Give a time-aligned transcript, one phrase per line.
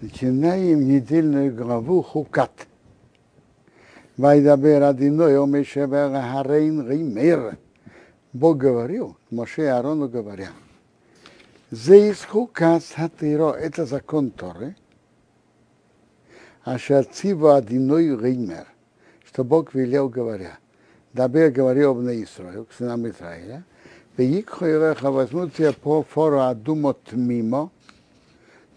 [0.00, 2.52] Начинаем недельную главу Хукат.
[4.16, 7.58] Вайдабер Адиной Омешевер Харейн Ример.
[8.32, 10.50] Бог говорил, Моше и Аарону говоря,
[11.72, 14.76] Зейс Хукат Хатиро, это закон Торы,
[16.62, 18.68] а Шацива Адиной Ример,
[19.26, 20.58] что Бог велел, говоря,
[21.12, 23.64] Дабер говорил на Исраил, к сынам Израиля,
[24.16, 27.70] Веикхойреха возьмут тебе по фору Адумот мимо,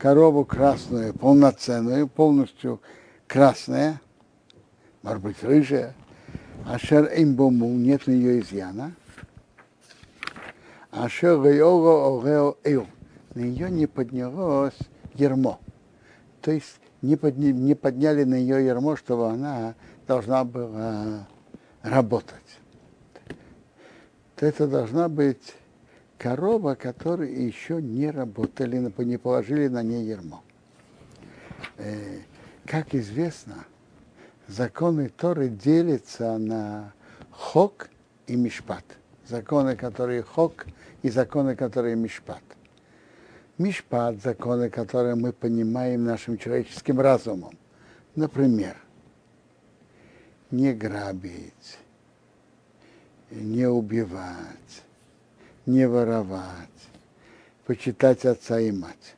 [0.03, 2.81] корову красную, полноценную, полностью
[3.25, 4.01] красная,
[5.01, 5.95] может быть, рыжая,
[6.65, 8.91] ашер имбому, нет на нее изъяна,
[10.91, 12.85] ашер гайого огео эйл,
[13.33, 14.77] на нее не поднялось
[15.13, 15.61] ермо,
[16.41, 19.73] то есть не, подня, не подняли на нее ермо, чтобы она
[20.05, 21.25] должна была
[21.81, 22.59] работать.
[24.35, 25.53] То это должна быть
[26.17, 30.43] корова, которые еще не работали, не положили на ней ермо.
[31.77, 32.19] Э,
[32.65, 33.65] как известно,
[34.47, 36.93] законы Торы делятся на
[37.31, 37.89] хок
[38.27, 38.85] и мишпат.
[39.27, 40.65] Законы, которые хок,
[41.01, 42.43] и законы, которые мишпат.
[43.57, 47.57] Мишпат– законы, которые мы понимаем нашим человеческим разумом.
[48.15, 48.75] Например,
[50.49, 51.77] не грабить,
[53.29, 54.82] не убивать,
[55.65, 56.69] не воровать,
[57.65, 59.15] почитать отца и мать.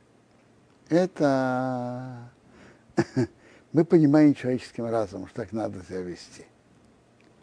[0.88, 2.30] Это
[3.72, 6.44] мы понимаем человеческим разумом, что так надо себя вести.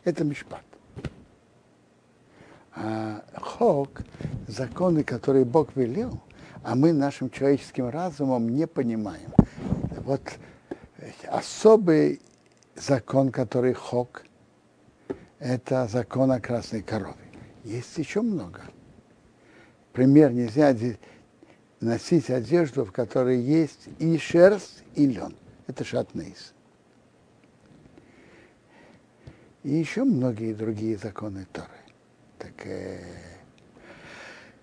[0.03, 0.63] Это мишпат.
[2.75, 4.01] А хок–
[4.47, 6.21] законы, которые Бог велел,
[6.63, 9.31] а мы нашим человеческим разумом не понимаем.
[9.97, 10.21] Вот
[11.27, 12.21] особый
[12.75, 14.23] закон, который хок,
[15.39, 17.15] это закон о красной корове.
[17.63, 18.61] Есть еще много
[19.93, 20.75] пример, нельзя
[21.79, 25.35] носить одежду, в которой есть и шерсть, и лен.
[25.67, 26.53] Это шатнейс.
[29.63, 31.69] И еще многие другие законы Торы.
[32.37, 32.99] Так, э,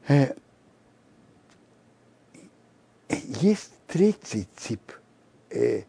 [0.08, 0.34] э,
[3.08, 4.92] есть третий тип
[5.48, 5.84] э,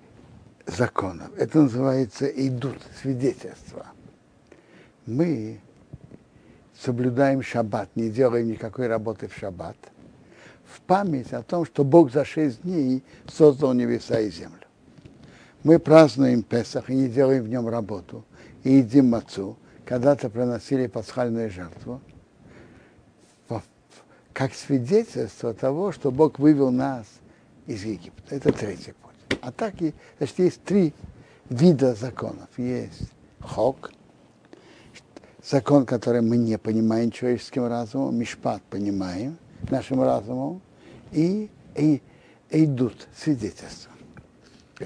[0.65, 1.29] законов.
[1.37, 3.87] Это называется идут, свидетельство.
[5.05, 5.59] Мы
[6.83, 9.77] соблюдаем шаббат, не делаем никакой работы в шаббат,
[10.65, 14.57] в память о том, что Бог за шесть дней создал небеса и землю.
[15.63, 18.25] Мы празднуем Песах и не делаем в нем работу,
[18.63, 22.01] и едим мацу, когда-то приносили пасхальную жертву,
[24.33, 27.05] как свидетельство того, что Бог вывел нас
[27.67, 28.35] из Египта.
[28.35, 29.39] Это третий путь.
[29.41, 29.75] А так,
[30.17, 30.93] значит, есть три
[31.49, 32.47] вида законов.
[32.57, 33.91] Есть хок–
[35.43, 39.37] закон, который мы не понимаем человеческим разумом, мишпат понимаем
[39.69, 40.61] нашим разумом,
[41.11, 42.01] и, и,
[42.49, 43.91] идут свидетельства.
[44.79, 44.85] Э,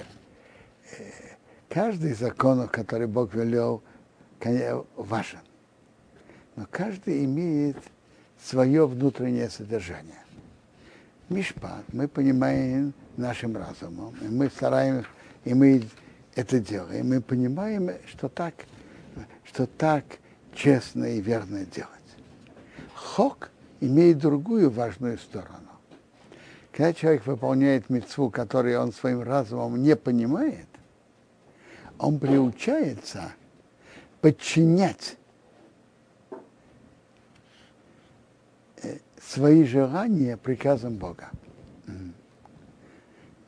[1.69, 3.83] каждый закон, который Бог велел,
[4.95, 5.39] важен.
[6.55, 7.77] Но каждый имеет
[8.41, 10.19] свое внутреннее содержание.
[11.29, 15.07] Мишпат мы понимаем нашим разумом, и мы стараемся,
[15.43, 15.83] и мы
[16.35, 17.09] это делаем.
[17.09, 18.53] Мы понимаем, что так,
[19.43, 20.03] что так
[20.55, 21.91] честно и верно делать.
[22.95, 23.51] Хок
[23.81, 25.59] имеет другую важную сторону.
[26.71, 30.67] Когда человек выполняет мецву, которую он своим разумом не понимает,
[31.97, 33.31] он приучается
[34.19, 35.17] подчинять
[38.81, 41.29] э, свои желания приказам Бога.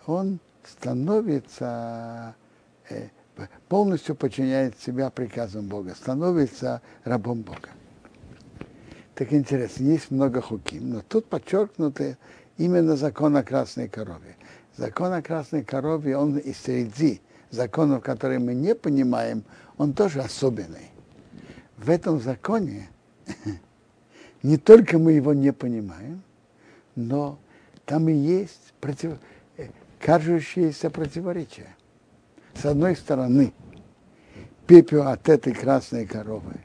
[0.06, 2.34] Он становится
[2.90, 3.10] э,
[3.70, 7.70] полностью подчиняет себя приказам Бога, становится рабом Бога.
[9.16, 12.18] Так интересно, есть много хуким, но тут подчеркнуты
[12.58, 14.36] именно закон о красной корове.
[14.76, 19.44] Закон о красной корове, он и среди законов, которые мы не понимаем,
[19.78, 20.92] он тоже особенный.
[21.78, 22.90] В этом законе
[24.44, 26.22] не только мы его не понимаем,
[26.96, 27.40] но
[27.86, 29.18] там и есть против...
[29.58, 29.70] Э,
[30.00, 31.77] кажущееся противоречие
[32.62, 33.54] с одной стороны,
[34.66, 36.56] пепел от этой красной коровы,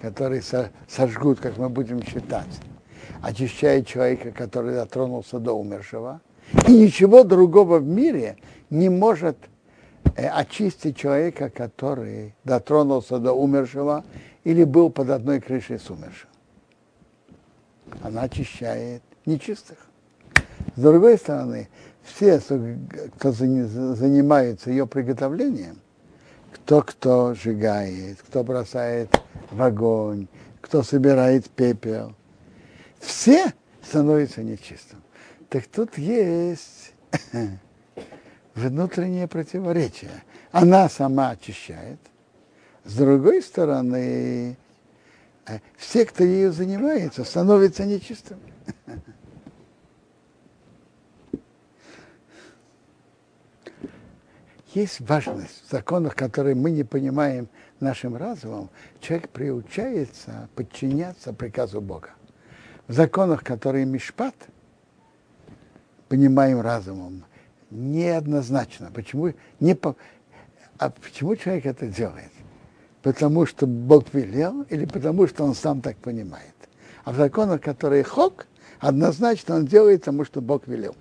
[0.00, 0.42] который
[0.88, 2.60] сожгут, как мы будем считать,
[3.22, 6.20] очищает человека, который дотронулся до умершего,
[6.68, 8.36] и ничего другого в мире
[8.70, 9.36] не может
[10.14, 14.04] э, очистить человека, который дотронулся до умершего
[14.44, 16.28] или был под одной крышей с умершим.
[18.02, 19.78] Она очищает нечистых.
[20.76, 21.68] С другой стороны,
[22.06, 22.40] все,
[23.18, 25.80] кто занимается ее приготовлением,
[26.52, 29.10] кто кто сжигает, кто бросает
[29.50, 30.28] в огонь,
[30.60, 32.14] кто собирает пепел,
[33.00, 35.02] все становятся нечистым.
[35.48, 36.92] Так тут есть
[38.54, 40.24] внутреннее противоречие.
[40.50, 41.98] Она сама очищает.
[42.84, 44.56] С другой стороны,
[45.46, 48.54] э, все, кто ею занимается, становятся нечистыми.
[54.76, 57.48] Есть важность в законах, которые мы не понимаем
[57.80, 58.68] нашим разумом.
[59.00, 62.10] Человек приучается подчиняться приказу Бога.
[62.86, 64.34] В законах, которые Мишпат,
[66.10, 67.24] понимаем разумом,
[67.70, 68.90] неоднозначно.
[68.92, 69.96] Почему, не по,
[70.76, 72.32] а почему человек это делает?
[73.00, 76.54] Потому что Бог велел или потому что он сам так понимает?
[77.04, 78.46] А в законах, которые хок,
[78.80, 80.94] однозначно он делает потому, что Бог велел.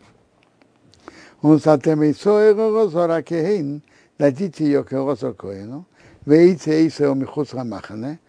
[1.42, 3.82] Он сатем и розора кехин,
[4.18, 5.86] дадите ее к розокоину,
[6.26, 8.20] вейте Исао михуц рамахане,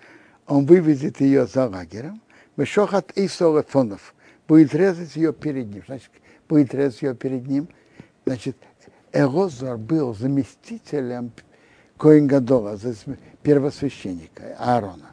[0.47, 2.21] он выведет ее за лагерем,
[2.57, 4.15] вешохат Исао фонов,
[4.49, 5.83] будет резать ее перед ним.
[5.87, 6.11] Значит,
[6.49, 7.69] будет резать ее перед ним.
[8.25, 8.57] Значит,
[9.13, 11.33] Эгозор был заместителем
[11.97, 12.79] Коин Гадола,
[13.43, 15.13] первосвященника Аарона.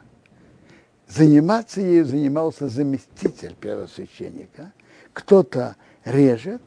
[1.08, 4.72] Заниматься ею занимался заместитель первосвященника.
[5.12, 6.62] Кто-то режет,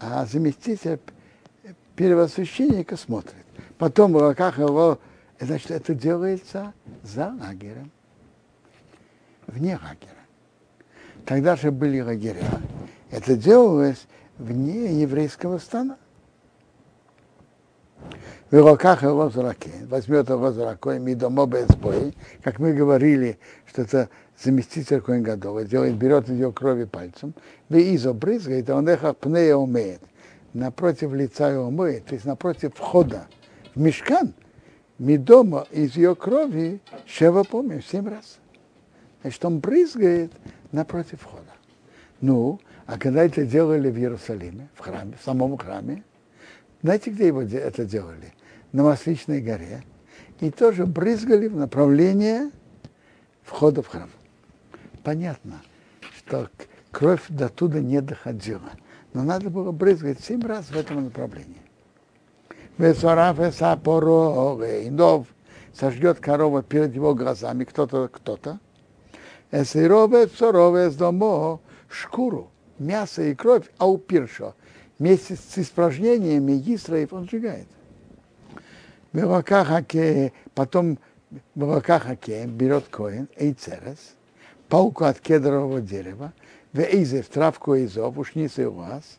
[0.00, 0.98] а заместитель
[1.94, 3.34] первосвященника смотрит.
[3.78, 4.98] Потом в руках его,
[5.38, 7.90] значит, это делается за лагерем,
[9.46, 10.10] вне лагеря.
[11.26, 12.44] Тогда же были лагеря.
[13.10, 14.06] Это делалось
[14.38, 15.98] вне еврейского стана.
[18.50, 24.08] В руках его зраке, возьмет его зракой, мидомо безбой, как мы говорили, что это
[24.42, 27.34] заместитель Коин Гадова, делает, берет ее крови пальцем,
[27.68, 30.00] изо брызгает, а он эхо пнея умеет.
[30.52, 33.26] Напротив лица его моет, то есть напротив входа
[33.74, 34.34] в мешкан,
[34.98, 38.38] мидома из ее крови, шева помню, семь раз.
[39.22, 40.32] Значит, он брызгает
[40.72, 41.44] напротив входа.
[42.20, 46.02] Ну, а когда это делали в Иерусалиме, в храме, в самом храме,
[46.82, 48.32] знаете, где его это делали?
[48.72, 49.82] На Масличной горе.
[50.40, 52.50] И тоже брызгали в направлении
[53.42, 54.08] входа в храм.
[55.02, 55.62] Понятно,
[56.16, 56.48] что
[56.90, 58.70] кровь до туда не доходила.
[59.12, 61.62] Но надо было брызгать семь раз в этом направлении.
[64.86, 65.26] Индов
[65.74, 68.58] сожгет корова перед его глазами кто-то, кто-то.
[69.50, 70.94] Эсировец, соровец,
[71.88, 74.54] шкуру, мясо и кровь, а у пиршо.
[74.98, 77.66] Вместе с испражнениями Исраев он сжигает.
[80.54, 80.98] Потом
[81.54, 84.14] Бавакахаке берет коин, эйцерес,
[84.70, 86.32] палку от кедрового дерева,
[86.72, 89.18] вейзе в травку изов, ушницы у вас,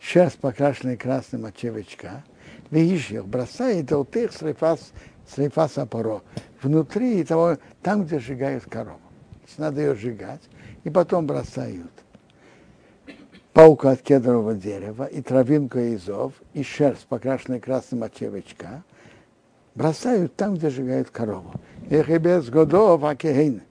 [0.00, 2.24] шерсть покрашенная красным от червячка,
[2.70, 4.92] их бросает долтых срифас,
[5.32, 6.22] срифас апоро,
[6.60, 8.98] внутри того, там, где сжигают корову.
[9.58, 10.42] Надо ее сжигать,
[10.82, 11.92] и потом бросают.
[13.52, 18.82] Паука от кедрового дерева, и травинку изов, и шерсть, покрашенная красным от червячка,
[19.74, 21.52] бросают там, где сжигают корову.
[21.90, 23.62] Их и без годов акехейн.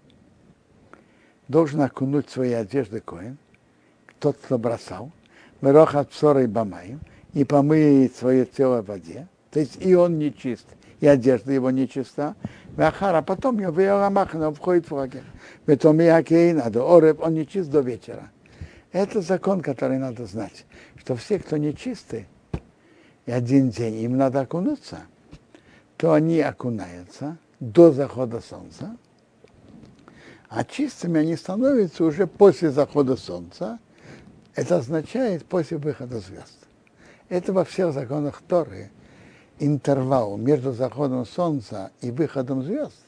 [1.48, 3.38] Должен окунуть свои одежды коин,
[4.20, 5.12] тот, кто бросал,
[5.62, 7.02] мерох от псора и бамаем,
[7.34, 9.28] и помыет свое тело в воде.
[9.52, 10.66] То есть и он нечист,
[11.02, 12.36] и одежда его нечиста.
[12.76, 15.24] Вахара, потом его веорамахна входит в лагерь.
[15.68, 18.32] Ветоми акейн, а до ореб, он нечист до вечера.
[18.94, 20.66] Это закон, который надо знать,
[20.98, 22.28] что все, кто нечистый,
[23.26, 25.00] и один день им надо окунуться,
[26.02, 28.98] то они окунаются до захода солнца,
[30.50, 33.78] а чистыми они становятся уже после захода солнца.
[34.56, 36.58] Это означает после выхода звезд.
[37.30, 38.90] Это во всех законах Торы
[39.60, 43.06] интервал между заходом солнца и выходом звезд.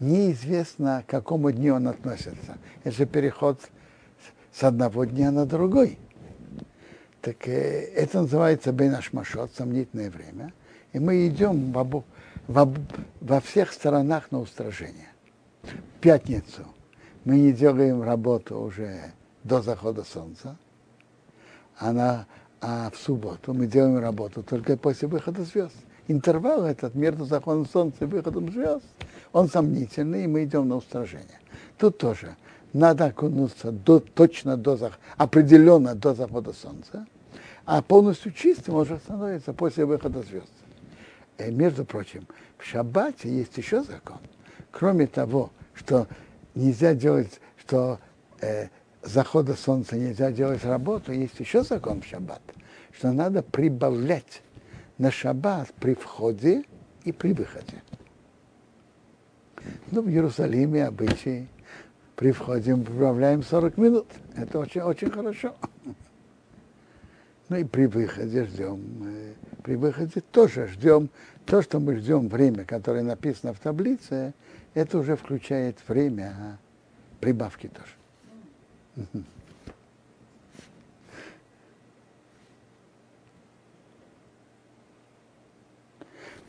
[0.00, 2.56] Неизвестно, к какому дню он относится.
[2.84, 3.60] Это переход
[4.54, 5.98] с одного дня на другой.
[7.20, 10.54] Так э, это называется Бенашмашот, сомнительное время–
[10.96, 12.04] и мы идем во,
[12.48, 12.74] во,
[13.20, 15.12] во всех сторонах на устражение.
[15.62, 16.62] В пятницу
[17.26, 19.12] мы не делаем работу уже
[19.44, 20.56] до захода солнца,
[21.78, 22.26] а, на,
[22.62, 25.76] а в субботу мы делаем работу только после выхода звезд.
[26.08, 28.86] Интервал этот между заходом солнца и выходом звезд,
[29.34, 31.40] он сомнительный, и мы идем на устражение.
[31.76, 32.36] Тут тоже
[32.72, 37.06] надо окунуться до, точно до определенно до захода солнца,
[37.66, 40.48] а полностью чистым уже становится после выхода звезд.
[41.38, 42.26] Э, между прочим,
[42.58, 44.18] в шаббате есть еще закон.
[44.70, 46.06] Кроме того, что
[46.54, 47.98] нельзя делать, что
[48.40, 48.68] э,
[49.02, 52.42] захода солнца нельзя делать работу, есть еще закон в шаббат,
[52.92, 54.42] что надо прибавлять
[54.98, 56.64] на шаббат при входе
[57.04, 57.82] и при выходе.
[59.90, 61.48] Ну, в Иерусалиме обычай
[62.14, 64.06] при входе мы прибавляем 40 минут.
[64.36, 65.54] Это очень, очень хорошо.
[67.48, 68.80] Ну и при выходе ждем.
[69.62, 71.08] При выходе тоже ждем.
[71.44, 74.32] То, что мы ждем время, которое написано в таблице,
[74.74, 76.56] это уже включает время а
[77.20, 79.16] прибавки тоже.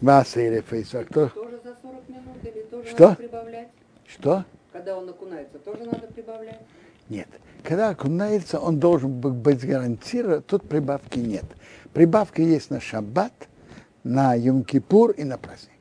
[0.02, 1.08] Василий Фейсак.
[1.08, 1.30] Кто?
[1.30, 3.04] Тоже за 40 минут или тоже Что?
[3.04, 3.70] надо прибавлять?
[4.06, 4.46] Что?
[4.72, 6.62] Когда он окунается, тоже надо прибавлять?
[7.10, 7.28] Нет.
[7.64, 11.46] Когда окунается, он должен бы- быть гарантирован, тут прибавки нет.
[11.94, 13.34] Прибавка есть на шаббат,
[14.04, 15.72] на Йом-Кипур и на праздник.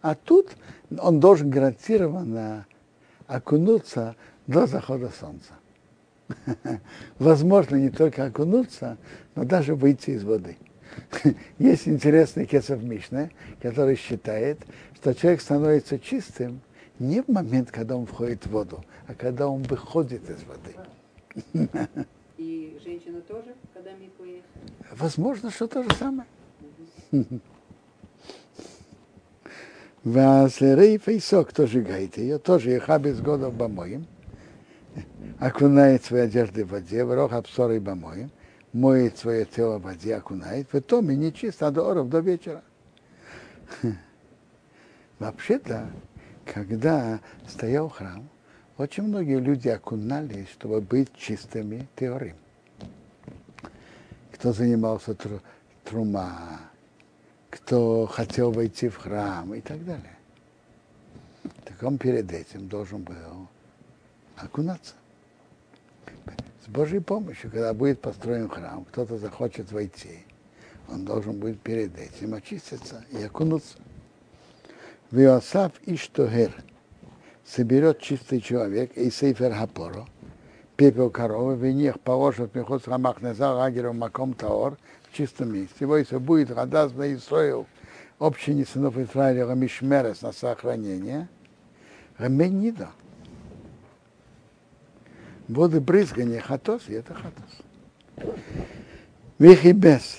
[0.00, 0.50] А тут
[0.98, 2.66] он должен гарантированно
[3.26, 4.14] окунуться
[4.46, 5.52] до захода солнца.
[7.18, 8.96] Возможно не только окунуться,
[9.34, 10.56] но даже выйти из воды.
[11.58, 14.60] Есть интересный кесов Мишна, который считает,
[14.94, 16.60] что человек становится чистым
[16.98, 20.74] не в момент, когда он входит в воду, а когда он выходит из воды.
[22.38, 24.44] И женщина тоже, когда миква есть?
[24.92, 26.28] Возможно, что то же самое.
[30.04, 34.06] Васерей Фейсок тоже гайт ее, тоже еха без года бомоем,
[35.40, 38.30] окунает свои одежды в воде, в рог обсоры бомоем,
[38.72, 42.20] моет свое тело в воде, окунает, в том и не чисто, а до оров, до
[42.20, 42.62] вечера.
[45.18, 45.90] Вообще-то,
[46.52, 48.28] когда стоял храм,
[48.78, 52.36] очень многие люди окунались, чтобы быть чистыми теорем.
[54.32, 55.40] Кто занимался тру-
[55.84, 56.60] трума,
[57.50, 60.16] кто хотел войти в храм и так далее.
[61.64, 63.48] Так он перед этим должен был
[64.36, 64.94] окунаться.
[66.64, 70.24] С Божьей помощью, когда будет построен храм, кто-то захочет войти,
[70.88, 73.78] он должен будет перед этим очиститься и окунуться.
[75.10, 76.52] Виосав Иштогер
[77.44, 80.06] соберет чистый человек и сейфер Хапоро,
[80.76, 84.76] пепел коровы, венех положит мехот рамах неза агеру маком таор
[85.08, 85.76] в чистом месте.
[85.80, 87.66] Его если будет радас на Исраил,
[88.18, 91.28] общине сынов Израиля Рамишмерес на сохранение,
[92.18, 92.88] Раменида.
[95.46, 98.32] Воды брызгания хатос, и это хатос.
[99.38, 100.18] Вихибес,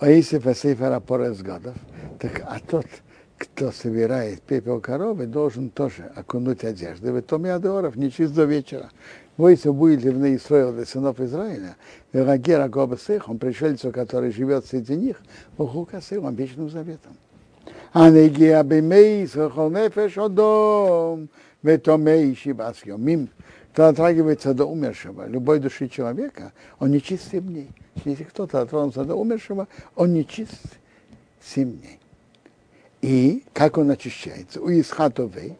[0.00, 1.76] Аисиф Асейфер Апорес Гадов,
[2.18, 2.86] так а тот,
[3.38, 7.12] кто собирает пепел коровы, должен тоже окунуть одежды.
[7.12, 8.90] В том Адоров не чист до вечера.
[9.36, 11.76] Войся будет ли в Израиле для сынов Израиля,
[12.12, 15.20] Верагера Гобасех, он пришельцу, который живет среди них,
[15.58, 17.16] Бухукасех, он вечным заветом.
[17.92, 21.28] А не гиабимей, сахолнефеш одом,
[21.62, 23.28] ветомей шибас йомим.
[23.72, 27.70] Кто дотрагивается до умершего, любой души человека, он не чист семь дней.
[28.06, 30.78] Если кто-то дотронулся до умершего, он не чист
[31.42, 32.00] семь дней.
[33.06, 34.60] И как он очищается?
[34.60, 35.56] У Исхатовей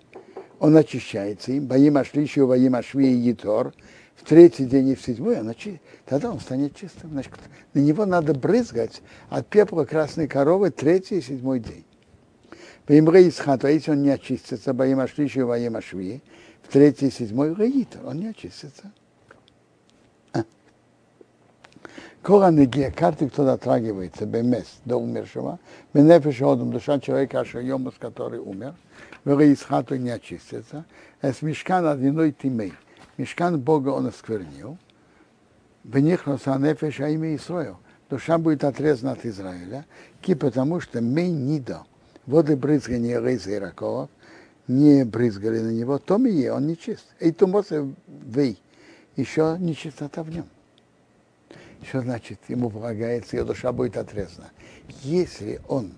[0.59, 3.73] он очищается им, Баим Ашлищу, Баим Ашви и Етор,
[4.17, 5.81] в третий день и в седьмой, он очи...
[6.07, 7.11] тогда он станет чистым.
[7.11, 7.35] Значит,
[7.73, 11.85] на него надо брызгать от пепла красной коровы третий и седьмой день.
[12.89, 16.25] Баимре Исхату, а если он не очистится, Баим Ашлищу, Баим Ашви,
[16.63, 18.91] в третий и седьмой Гаитор, он не очистится.
[22.27, 25.61] Коранеге, каждый, кто дотрагивается, бемес, до умершего,
[25.95, 28.75] бенефиш одум, душа человека, ашайомус, который умер,
[29.25, 30.85] Исхату не очистится,
[31.23, 32.73] с мешкан одиной тимей.
[33.17, 34.77] Мешкан Бога он осквернил,
[35.85, 37.77] в них носанефиш, а имя Исраил.
[38.11, 39.87] Душа будет отрезана от Израиля,
[40.21, 41.85] ки потому что мей нидо,
[42.27, 44.09] воды брызгания Рейза и Ракова,
[44.67, 47.07] не брызгали на него, то и он не чист.
[47.21, 48.61] И тумосы вей,
[49.15, 50.47] еще нечистота в нем.
[51.89, 54.51] Что значит, ему полагается, ее душа будет отрезана?
[55.03, 55.93] Если он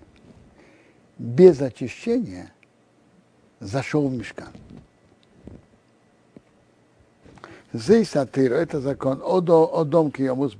[1.16, 2.52] без очищения
[3.60, 4.52] зашел в мешкан.
[7.72, 10.54] Здесь сатира, это закон о, дом киомус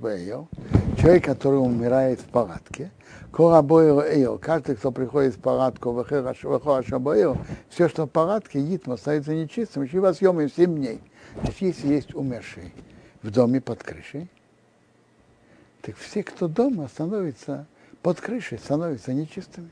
[0.97, 2.91] человек, который умирает в палатке,
[3.31, 6.03] каждый, кто приходит в палатку,
[7.69, 11.01] все, что в палатке, едит, остается нечистым, еще вас съемим 7 дней.
[11.41, 12.73] Значит, если есть умерший
[13.21, 14.29] в доме под крышей,
[15.89, 17.65] так все, кто дома, становятся
[18.03, 19.71] под крышей, становятся нечистыми.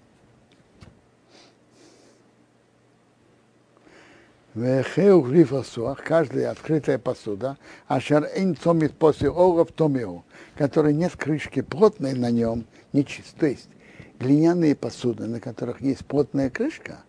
[6.01, 7.57] каждая открытая посуда,
[7.88, 13.36] ашар ин цомит после оров томиу, которой нет крышки плотной на нем, нечист.
[13.38, 13.69] То есть
[14.17, 17.03] глиняные посуды, на которых есть плотная крышка,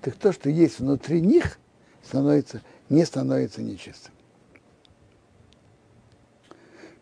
[0.00, 1.58] так то, что есть внутри них,
[2.04, 4.13] становится, не становится нечистым.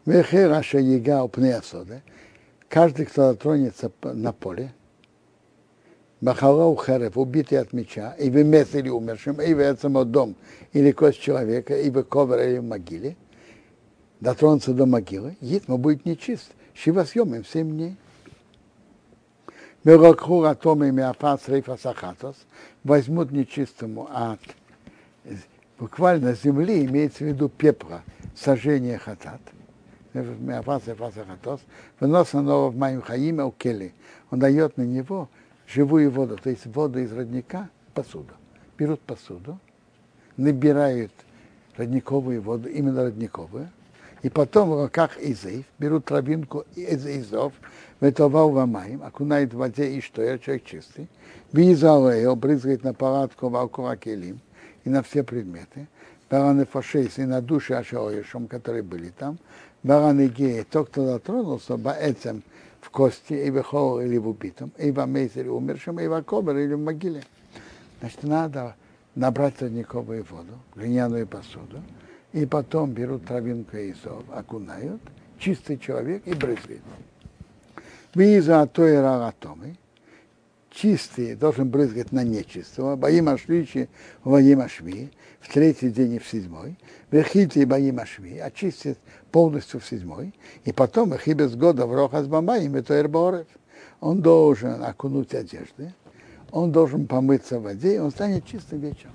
[0.04, 2.02] Вехераша ега упнеасода,
[2.68, 4.72] каждый, кто тронется на поле,
[6.20, 10.36] Махалау Херев, убитый от меча, и в мес или умершим, и в дом,
[10.72, 13.16] или кость человека, и ковер или в могиле,
[14.20, 16.52] дотронуться до могилы, Гитма будет нечист.
[16.74, 17.96] Шива съемим семь дней.
[19.84, 22.36] Мелокху атомы миафас рейфа сахатос,
[22.84, 24.40] возьмут нечистому от
[25.78, 28.02] буквально земли, имеется в виду пепла,
[28.36, 29.40] сожжение хатат.
[30.14, 31.60] Миафас рейфа сахатос,
[32.00, 33.94] вынос на в моим хаиме укели.
[34.30, 35.28] Он дает на него
[35.66, 38.34] живую воду, то есть воду из родника, посуду.
[38.76, 39.58] Берут посуду,
[40.36, 41.12] набирают
[41.76, 43.70] родниковую воду, именно родниковую,
[44.22, 47.52] и потом в руках изейф берут травинку из изов,
[48.00, 51.08] ветовал вамаем, окунает в воде и что я человек чистый,
[51.52, 54.40] визалео брызгает на палатку валкова келим
[54.84, 55.88] и на все предметы,
[56.30, 59.38] бараны фашейс и на души ашаоешом, которые были там,
[59.82, 62.42] бараны геи, тот, кто дотронулся, баэцем
[62.80, 66.56] в кости, и в хол или в убитом, и в мейзере умершем, и в кобер
[66.56, 67.22] или в могиле.
[68.00, 68.74] Значит, надо
[69.14, 71.82] набрать родниковую воду, глиняную посуду,
[72.32, 75.00] и потом берут травинку изов, окунают,
[75.38, 76.82] чистый человек и брызгает.
[78.14, 79.76] Виза той рагатомы,
[80.70, 83.88] чистый должен брызгать на нечистого, боим ашличи,
[84.24, 85.10] боим ашви,
[85.40, 86.78] в третий день и в седьмой,
[87.10, 88.98] вехити и боим ашви, очистит
[89.32, 90.32] полностью в седьмой,
[90.64, 93.46] и потом их и без года в рохас бамаим, это.
[94.00, 95.94] Он должен окунуть одежды,
[96.50, 99.14] он должен помыться в воде, и он станет чистым вечером.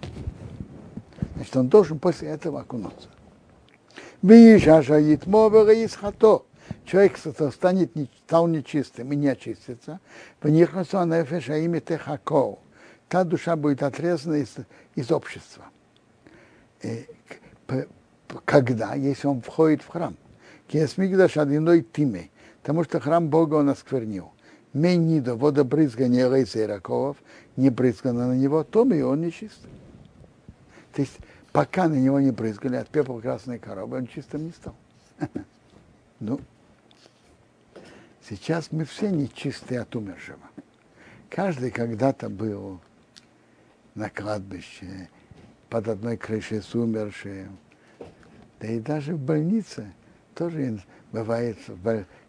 [1.35, 3.09] Значит, он должен после этого окунуться.
[6.85, 7.91] Человек станет,
[8.25, 9.99] стал нечистым и не очистится.
[11.79, 12.57] Техако.
[13.07, 14.55] Та душа будет отрезана из,
[14.95, 15.65] из общества.
[16.81, 17.05] И,
[18.45, 18.95] когда?
[18.95, 20.15] Если он входит в храм.
[20.67, 22.29] Кесмигдаш одиной тиме.
[22.61, 24.31] Потому что храм Бога он осквернил.
[24.73, 27.17] Менидо, водобрызгание лейса и раковов,
[27.55, 29.71] не брызгано на него, то и он нечистый.
[30.93, 31.17] То есть
[31.51, 34.75] пока на него не брызгали от пепла красной коробы, он чистым не стал.
[36.19, 36.39] Ну,
[38.27, 40.39] сейчас мы все нечистые от умершего.
[41.29, 42.79] Каждый когда-то был
[43.93, 45.09] на кладбище,
[45.69, 47.57] под одной крышей с умершим.
[48.59, 49.93] Да и даже в больнице
[50.33, 50.79] тоже
[51.11, 51.57] бывает,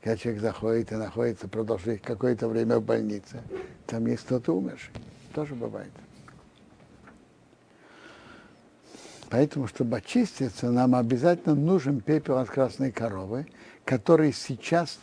[0.02, 3.42] когда человек заходит и находится, продолжает какое-то время в больнице,
[3.86, 4.92] там есть кто-то умерший.
[5.34, 5.92] Тоже бывает.
[9.30, 13.46] Поэтому, чтобы очиститься, нам обязательно нужен пепел от красной коровы,
[13.84, 14.98] который сейчас,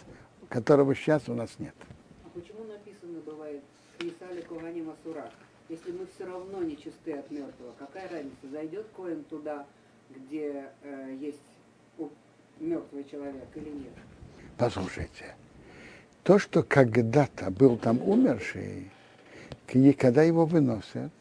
[0.50, 1.76] которого сейчас у нас нет.
[2.24, 3.62] А почему написано бывает
[4.00, 5.32] «Исали Кугани Масурах»?
[5.70, 9.66] Если мы все равно не чисты от мертвого, какая разница, зайдет Коин туда,
[10.10, 11.40] где э, есть
[12.60, 13.94] мертвый человек или нет?
[14.58, 15.36] Послушайте,
[16.24, 18.90] то, что когда-то был там умерший,
[19.98, 21.12] когда его выносят,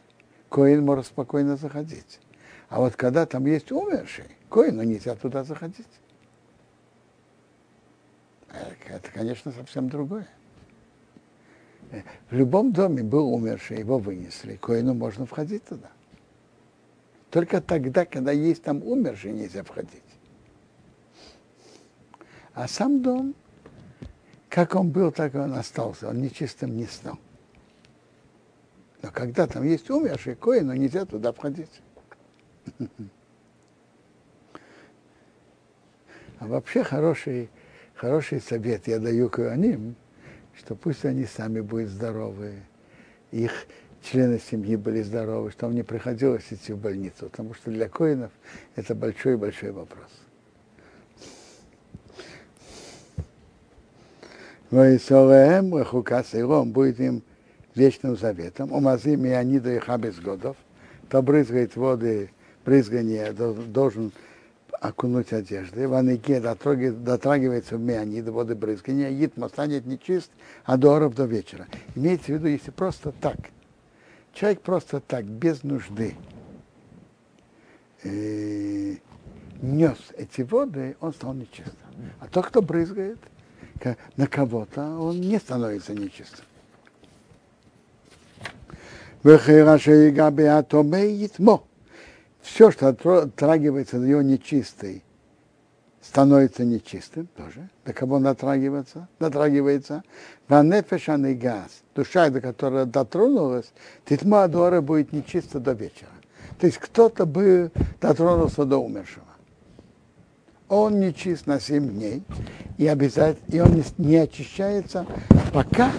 [0.55, 2.21] Коин может спокойно заходить.
[2.69, 5.89] А вот когда там есть умерший, коину нельзя туда заходить.
[8.87, 10.29] Это, конечно, совсем другое.
[11.91, 15.91] Э, в любом доме был умерший, его вынесли, коину можно входить туда.
[17.35, 20.05] Только тогда, когда есть там умерший, нельзя входить.
[22.53, 23.35] А сам дом,
[24.49, 27.19] как он был, так и он остался, он нечистым не стал.
[29.03, 31.83] Но когда там есть умерший, коину нельзя туда входить.
[36.39, 37.51] А вообще хороший,
[37.95, 39.97] хороший совет я даю коаним,
[40.57, 42.63] что пусть они сами будут здоровы,
[43.33, 43.67] их
[44.05, 48.31] члены семьи были здоровы, что им не приходилось идти в больницу, потому что для коинов
[48.77, 50.09] это большой-большой вопрос.
[54.71, 57.23] Воисолеем, Рахукас Иром будет им
[57.75, 60.57] вечным заветом, умазим и они до их без годов,
[61.09, 62.31] то брызгает воды
[62.65, 64.13] брызгание должен
[64.81, 70.31] окунуть одежды, в анике дотрагивается в миани до воды брызгания, Итма станет нечист,
[70.65, 71.67] а до оров до вечера.
[71.95, 73.37] Имеется в виду, если просто так,
[74.35, 76.15] человек просто так, без нужды,
[78.03, 78.97] э,
[79.63, 81.77] нес эти воды, он стал нечистым.
[82.21, 83.19] А тот, кто брызгает
[84.17, 86.45] на кого-то, он не становится нечистым.
[92.43, 95.04] Все, что отрагивается на него нечистой,
[96.05, 97.69] становится нечистым тоже.
[97.85, 99.09] До кого натрагивается?
[99.19, 100.03] Натрагивается.
[100.49, 101.83] Ванефешанный газ.
[101.95, 103.73] Душа, до которой дотронулась,
[104.05, 106.11] титма дуара будет нечиста до вечера.
[106.61, 109.25] То есть кто-то бы дотронулся до умершего.
[110.69, 112.23] Он нечист на 7 дней,
[112.79, 115.07] и обязательно, и он не, очищается,
[115.53, 115.93] пока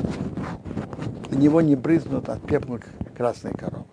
[1.32, 2.80] у него не брызнут от пепла
[3.16, 3.86] красной коровы.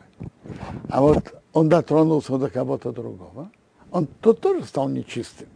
[0.89, 3.51] А вот он дотронулся до кого-то другого,
[3.91, 5.49] он тот тоже стал нечистым.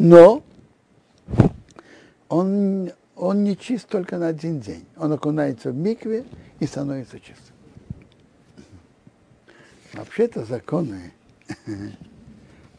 [0.00, 0.44] Но
[2.28, 4.86] он, он не чист только на один день.
[4.96, 6.24] Он окунается в микве
[6.60, 7.56] и становится чистым.
[9.94, 11.12] Вообще-то законы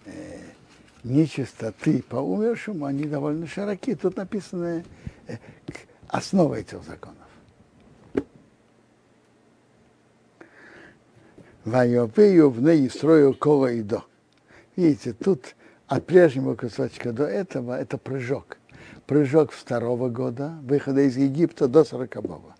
[0.06, 0.40] э,
[1.04, 3.96] нечистоты по умершему, они довольно широки.
[3.96, 4.86] Тут написано
[5.28, 5.38] э,
[6.08, 7.18] основа этих законов.
[11.66, 14.06] Вайопею в ней строил кола и до.
[14.78, 15.56] Видите, тут
[15.90, 18.58] от прежнего кусочка до этого это прыжок.
[19.08, 22.56] Прыжок второго года, выхода из Египта до сорокового.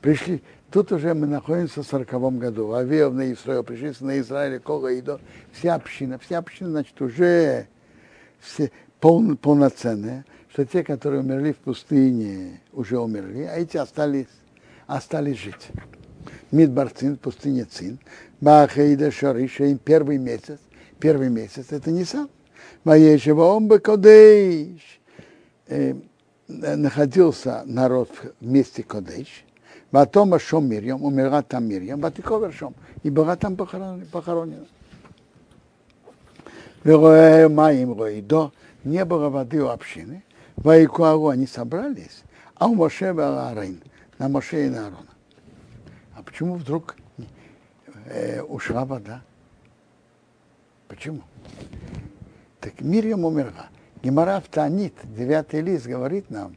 [0.00, 2.72] Пришли, тут уже мы находимся в сороковом году.
[2.72, 5.20] Авиов на Израиль, пришли на Израиль, Кола и до.
[5.52, 7.66] Вся община, вся община, значит, уже
[8.38, 14.28] все пол, полноценные, что те, которые умерли в пустыне, уже умерли, а эти остались,
[14.86, 15.68] остались жить.
[16.52, 17.98] Мидбарцин, пустыня Цин,
[18.40, 20.60] Бахаида Шариша, им первый месяц,
[21.00, 22.30] первый месяц, это не сам.
[22.84, 25.00] Маешева Омба Кодейш,
[25.66, 25.94] э,
[26.48, 29.44] находился народ в месте Кодейш,
[29.90, 34.66] Батома Шом Мирьям, умерла там Мирьям, Батиковер Шом, и была там похоронена.
[36.84, 38.52] Маим Роидо,
[38.84, 40.22] не было воды у общины,
[40.56, 42.22] Вайкуару они собрались,
[42.54, 43.80] а у Моше Арайн,
[44.18, 45.06] на Моше и на Аарона.
[46.16, 46.96] А почему вдруг
[48.06, 49.22] э, ушла вода?
[50.88, 51.22] Почему?
[52.60, 53.68] Так Мирьям умерла.
[54.02, 54.48] Гемора в
[55.16, 56.56] девятый лист, говорит нам,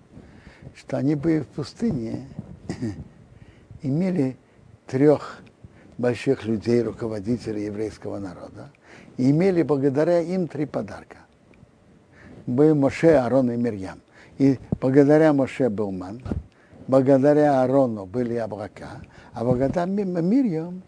[0.76, 2.28] что они были в пустыне,
[3.82, 4.38] имели
[4.88, 5.42] трех
[5.98, 8.72] больших людей, руководителей еврейского народа,
[9.18, 11.18] и имели благодаря им три подарка.
[12.46, 14.02] Был Моше, Арон и Мирьям.
[14.38, 16.22] И благодаря Моше был ман,
[16.88, 19.02] благодаря Арону были облака,
[19.34, 20.82] а благодаря Мирьям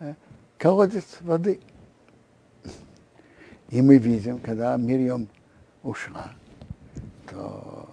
[0.00, 0.14] э,
[0.58, 1.60] колодец воды.
[3.70, 5.28] И мы видим, когда Мирьям
[5.82, 6.32] ушла,
[7.28, 7.88] то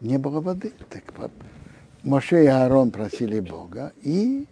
[0.00, 0.72] не было воды.
[0.88, 1.04] Так
[2.02, 4.46] Моше и Аарон просили Бога, и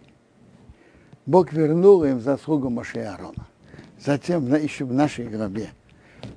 [1.25, 3.47] Бог вернул им заслугу Моше и Аарона.
[3.99, 5.69] Затем еще в нашей главе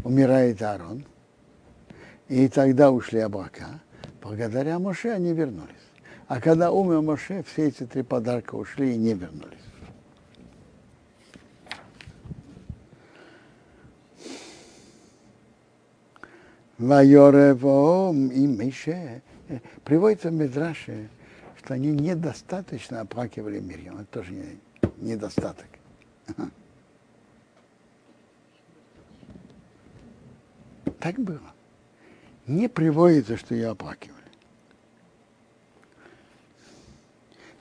[0.04, 1.04] умирает Аарон,
[2.28, 3.80] и тогда ушли облака.
[4.22, 5.70] Благодаря Моше они вернулись.
[6.28, 9.65] А когда умер Моше, все эти три подарка ушли и не вернулись.
[16.78, 19.22] Вайоревом и Мише.
[19.84, 21.08] Приводится в Медраше,
[21.58, 23.98] что они недостаточно оплакивали Мирьям.
[23.98, 24.32] Это тоже
[24.98, 25.66] недостаток.
[31.00, 31.52] Так было.
[32.46, 34.16] Не приводится, что ее оплакивали.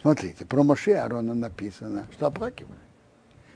[0.02, 2.85] Смотрите, про Моше Аарона написано, что оплакивали.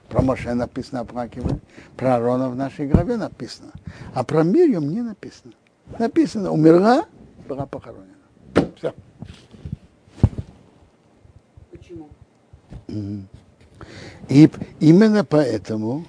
[0.10, 1.60] Про Моше написано оплакивали.
[1.96, 3.72] Про Аарона в нашей главе написано.
[4.14, 5.54] А про Мирьям не написано.
[5.98, 7.06] Написано, умерла,
[7.48, 8.16] была похоронена.
[8.76, 8.94] Все.
[11.72, 12.10] Почему?
[14.30, 16.06] И именно поэтому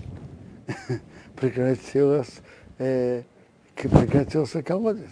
[1.37, 2.41] прекратилось
[2.79, 3.23] э,
[3.75, 5.11] прекратился колодец.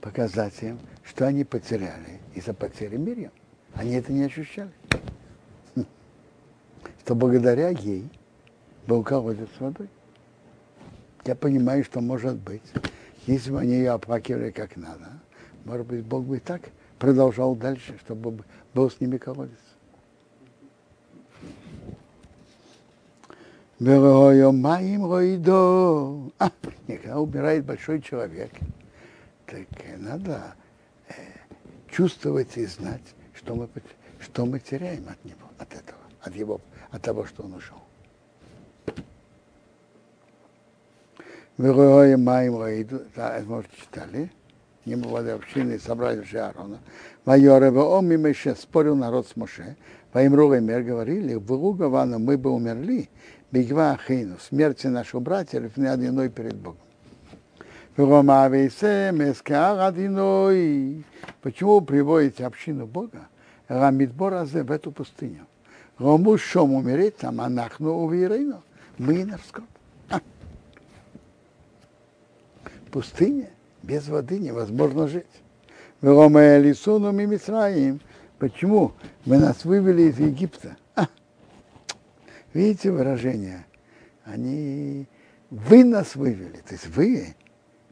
[0.00, 3.32] Показать им, что они потеряли из-за потери Мирьям.
[3.74, 4.70] Они это не ощущали.
[7.08, 8.06] Что благодаря ей
[8.86, 9.88] был колодец с водой.
[11.24, 12.60] Я понимаю, что может быть,
[13.26, 15.08] если бы они ее оплакивали как надо,
[15.64, 16.60] может быть, Бог бы и так
[16.98, 18.44] продолжал дальше, чтобы
[18.74, 19.56] был с ними колодец.
[26.38, 26.50] А,
[26.86, 28.50] когда умирает большой человек,
[29.46, 29.66] так
[29.96, 30.54] надо
[31.08, 31.12] э,
[31.90, 33.66] чувствовать и знать, что мы,
[34.20, 37.78] что мы теряем от него, от этого, от его, от того, что он ушел.
[41.56, 44.30] Вы Маим Ройдо, это, может, читали,
[44.84, 46.78] не было общины, собрали же Аарона.
[47.24, 49.76] Майорева Оми Меше спорил народ с Моше.
[50.12, 53.10] По Имру Мер говорили, в Лугавана мы бы умерли,
[53.50, 56.78] Бигва Ахейну, смерти нашего братья, одиной перед Богом.
[61.42, 63.28] Почему приводите общину Бога?
[63.66, 65.46] Рамидбор в эту пустыню.
[65.98, 68.62] Рому шом умереть там, а нахну уверейну.
[68.98, 69.64] Мы на скот.
[72.90, 73.50] Пустыня
[73.82, 75.26] без воды невозможно жить.
[76.00, 78.00] Рома Элисуну Мимисраим.
[78.38, 78.92] Почему?
[79.24, 80.76] Вы нас вывели из Египта.
[82.54, 83.66] Видите выражение?
[84.24, 85.06] Они,
[85.50, 87.34] вы нас вывели, то есть вы,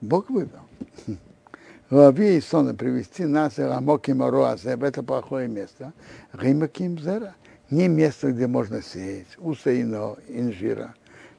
[0.01, 0.61] Бог вывел.
[1.91, 4.11] Лови и сона привести нас и рамоки
[4.77, 5.93] в это плохое место.
[6.33, 7.35] Римаким зера.
[7.71, 9.27] Не место, где можно сеять.
[9.39, 10.95] Усаино, инжира.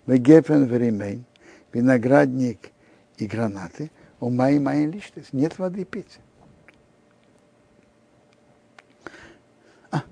[0.05, 1.25] Вегефен веримейн.
[1.71, 2.71] Виноградник
[3.17, 3.91] и гранаты.
[4.19, 6.19] У моей моей личности нет воды пить.
[9.91, 10.03] А.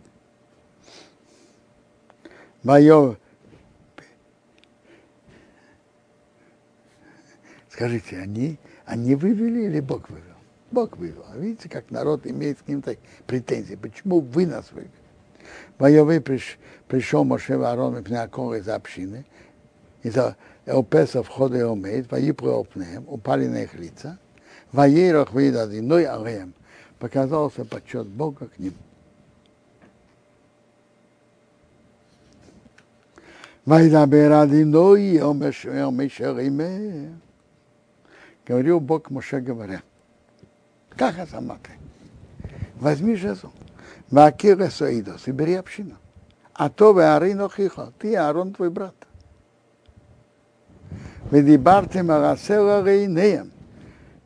[2.64, 3.18] Мое
[7.76, 10.24] Скажите, они, они вывели или Бог вывел?
[10.72, 11.26] Бог вывел.
[11.28, 12.82] А видите, как народ имеет к ним
[13.28, 13.76] претензии.
[13.76, 14.92] Почему вы нас вывели?
[15.78, 19.26] Воевый приш, пришел Моше Варон и Пнеакор из общины,
[20.04, 20.16] из
[20.66, 24.18] Эопеса входа и умеет, воипры опнеем, упали на их лица,
[24.72, 26.54] воейрах выедадиной алеем,
[27.00, 28.74] показался почет Бога к ним.
[33.66, 37.20] Вайдабер Адиной, Омешериме.
[38.46, 39.82] Говорил Бог Моше, говоря,
[40.92, 41.72] как Асаматы,
[42.76, 43.50] возьми жезл.
[44.12, 45.98] Вакира Саидос, и бери общину.
[46.54, 48.96] А то вы Арину Хихо, ты Аарон твой брат.
[51.32, 53.52] Ведибарте Марасела Рейнеем,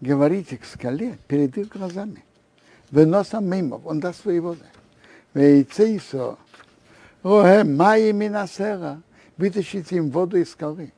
[0.01, 2.23] говорите к скале перед их глазами.
[2.91, 4.65] Выносом мимо, он даст свои воды.
[5.33, 6.37] Вейцейсо,
[7.23, 9.01] Ое, Майи Минасера,
[9.37, 10.91] вытащите им воду из скалы.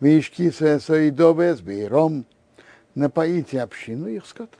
[0.00, 2.24] Вишкисо Саидовес, Бейром,
[2.94, 4.50] напоите общину их скот.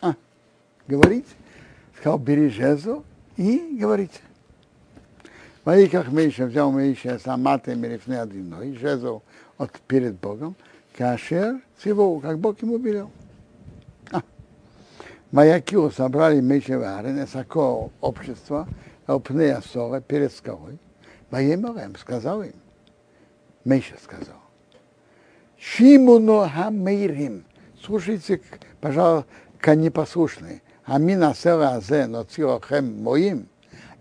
[0.00, 0.14] А,
[0.88, 1.28] говорите.
[2.06, 3.02] Сказал, бери жезл
[3.36, 4.20] и говорите.
[5.64, 9.22] Мои как Миша взял Миша с Аматой Мерифне Адиной, жезл
[9.58, 10.54] от перед Богом,
[10.96, 13.10] Кашер всего, как Бог ему велел.
[15.32, 18.68] Маякиу собрали Миша Варен, Эсако общество,
[19.08, 20.78] Опне Асора перед скалой.
[21.32, 22.54] Воемарем сказал им,
[23.64, 24.38] Миша сказал,
[25.58, 27.44] Шимуно Хамейрим.
[27.82, 28.40] Слушайте,
[28.80, 29.26] пожалуйста,
[29.74, 30.62] непослушные.
[30.86, 33.48] Амина азе, но цилохем моим.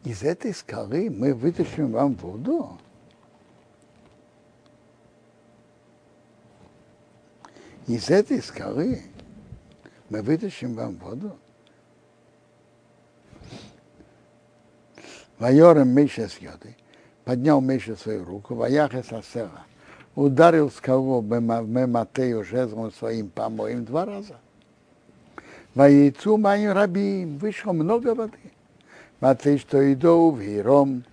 [0.03, 2.77] Из этой скалы мы вытащим вам воду.
[7.87, 9.01] Из этой скалы
[10.09, 11.35] мы вытащим вам воду.
[15.37, 16.77] Вайорем Миша с йоды,
[17.25, 19.65] поднял Миша свою руку, ваяхе сосела
[20.15, 24.37] ударил скалу Мематею жезлом своим помоем два раза.
[25.75, 28.39] Во яйцу моим рабим вышло много воды.
[29.19, 31.03] Матей, что иду в Хиром,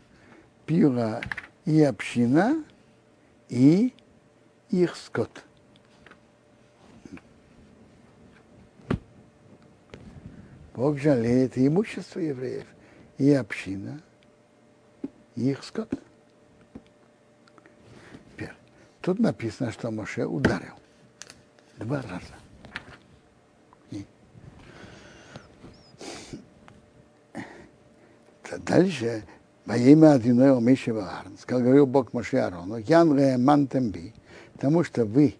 [0.66, 1.20] пила
[1.64, 2.64] и община,
[3.48, 3.92] и
[4.70, 5.44] их скот.
[10.74, 12.66] Бог жалеет имущество евреев,
[13.18, 14.00] и община,
[15.34, 15.92] и их скот.
[19.00, 20.74] Тут написано, что Моше ударил.
[21.78, 22.41] Два раза.
[28.58, 29.24] Дальше,
[29.66, 34.12] во имя Адиной Омиши Ваарн, сказал, говорил Бог Моше Арону, Ян Реман Темби,
[34.54, 35.36] потому что вы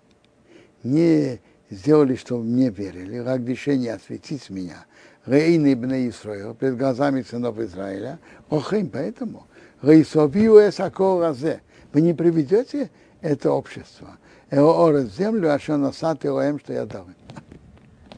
[0.83, 4.85] не сделали, что мне верили, как решение осветить меня,
[5.27, 8.18] Рейны Бне Исраил, перед глазами сынов Израиля,
[8.51, 9.46] охим, поэтому,
[9.81, 11.61] Рейсовию Эсако Разе,
[11.92, 14.16] вы не приведете это общество.
[14.51, 17.07] Эоорет землю, а что насад Элоэм, что я дал.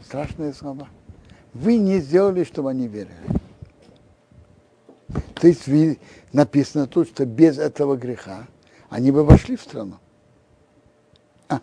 [0.04, 0.88] Страшные слова.
[1.52, 3.43] Вы не сделали, чтобы они верили.
[5.34, 5.68] То есть
[6.32, 8.46] написано тут, что без этого греха
[8.88, 9.98] они бы вошли в страну.
[11.48, 11.60] А.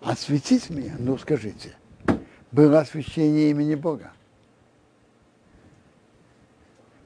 [0.00, 1.74] Осветить меня, ну скажите,
[2.52, 4.12] было освящение имени Бога.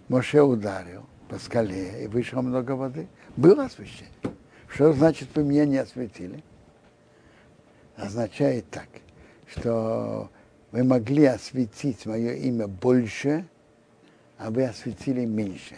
[0.09, 3.09] Моше ударил по скале, и вышло много воды.
[3.37, 4.13] Было освящение.
[4.69, 6.45] Что значит, вы меня не осветили?
[8.01, 8.89] Означает так,
[9.47, 10.31] что
[10.73, 13.45] вы могли осветить мое имя больше,
[14.39, 15.77] а вы осветили меньше.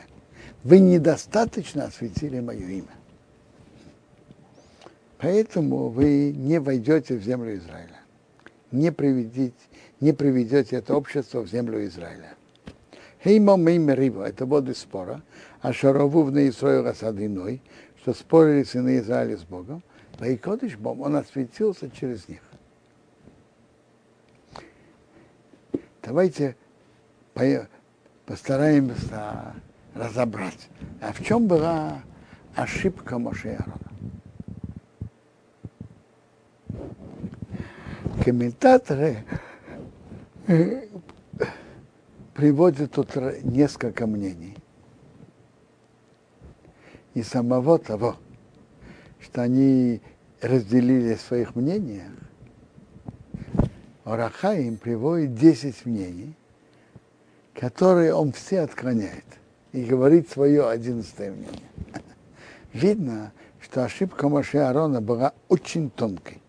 [0.62, 2.94] Вы недостаточно осветили мое имя.
[5.18, 8.00] Поэтому вы не войдете в землю Израиля.
[8.70, 9.54] Не приведете,
[10.00, 12.35] не приведете это общество в землю Израиля.
[13.24, 15.22] Хеймо Меймериво, это воды спора,
[15.61, 17.62] а Шарову в Неисрою Расадиной,
[18.00, 19.82] что спорили сыны Израиля с Богом,
[20.28, 22.40] и Кодыш Бом, он осветился через них.
[26.02, 26.56] Давайте
[28.26, 29.54] постараемся
[29.94, 30.68] разобрать,
[31.00, 32.02] а в чем была
[32.54, 33.58] ошибка Моше
[38.24, 39.24] Комментаторы
[42.35, 44.56] приводит тут несколько мнений.
[47.14, 48.16] и самого того,
[49.20, 50.00] что они
[50.42, 52.11] разделили своих мнениях,
[54.05, 56.35] Орахаим приводит 10 мнений,
[57.55, 59.24] которые он все отклоняет
[59.70, 61.70] и говорит свое одиннадцатое мнение.
[62.72, 66.42] Видно, что ошибка Моше Аарона была очень тонкой.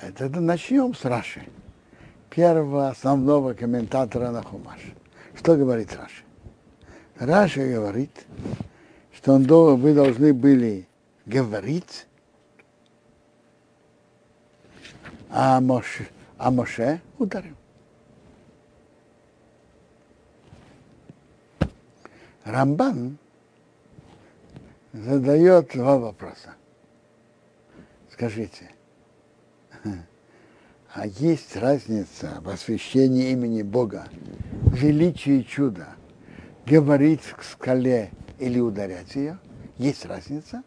[0.00, 1.46] Это начнем с Раши,
[2.30, 4.80] первого основного комментатора на Хумаш.
[5.44, 6.24] Что говорит Раши?
[7.18, 8.24] Раши говорит,
[9.12, 10.88] что он, вы должны были
[11.26, 12.06] говорить,
[15.28, 17.54] а Моше, а Моше ударил.
[22.44, 23.18] Рамбан
[24.94, 26.54] задает два вопроса.
[28.10, 28.70] Скажите,
[30.94, 34.06] а есть разница в освящении имени Бога,
[34.66, 35.88] величие чуда,
[36.64, 39.38] говорить к скале или ударять ее?
[39.76, 40.62] Есть разница?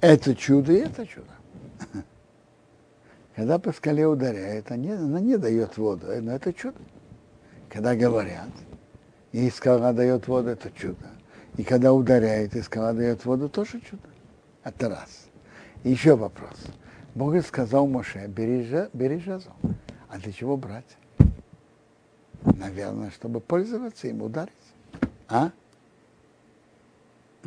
[0.00, 1.32] Это чудо и это чудо.
[3.34, 6.78] Когда по скале ударяет, она не, дает воду, но это чудо.
[7.68, 8.50] Когда говорят,
[9.32, 11.08] и скала дает воду, это чудо.
[11.56, 14.11] И когда ударяет, и скала дает воду, тоже чудо.
[14.64, 15.26] Это раз.
[15.84, 16.56] Еще вопрос.
[17.14, 19.50] Бог сказал Моше, бери, бери жазу.
[20.08, 20.96] А для чего брать?
[22.44, 24.52] Наверное, чтобы пользоваться им, ударить.
[25.28, 25.50] А?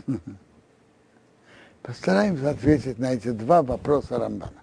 [1.81, 4.61] Постараемся ответить на эти два вопроса Рамбана.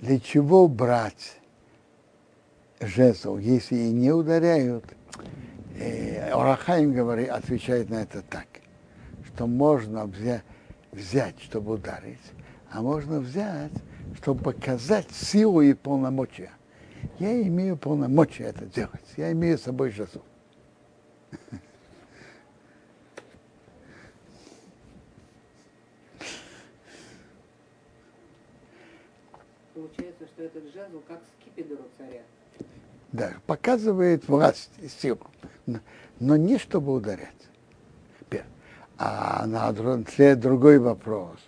[0.00, 1.38] Для чего брать
[2.80, 4.84] жезл, если и не ударяют?
[5.78, 8.46] Э, говорит, отвечает на это так,
[9.26, 10.42] что можно взять,
[10.90, 12.18] взять, чтобы ударить,
[12.70, 13.72] а можно взять,
[14.20, 16.50] чтобы показать силу и полномочия.
[17.20, 19.04] Я имею полномочия это делать.
[19.16, 20.22] Я имею с собой жазу.
[29.74, 32.22] Получается, что этот жезл как скипидр у царя.
[33.12, 35.26] Да, показывает власть и силу,
[36.20, 37.34] но не чтобы ударять.
[39.00, 41.38] А на другой вопрос.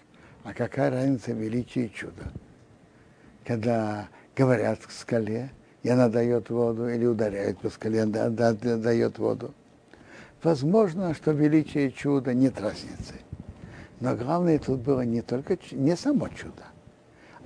[0.44, 2.30] А какая разница величия и чуда?
[3.44, 5.50] Когда говорят к скале,
[5.83, 9.52] и она дает воду, или ударяют по скале, она дает воду.
[10.42, 13.14] Возможно, что величие и чудо нет разницы.
[13.98, 16.64] Но главное тут было не только не само чудо,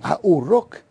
[0.02, 0.82] а урок,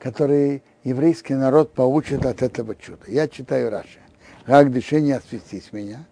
[0.00, 3.04] который еврейский народ получит от этого чуда.
[3.06, 4.00] Я читаю Раши.
[4.46, 6.04] Как дышение осветить меня,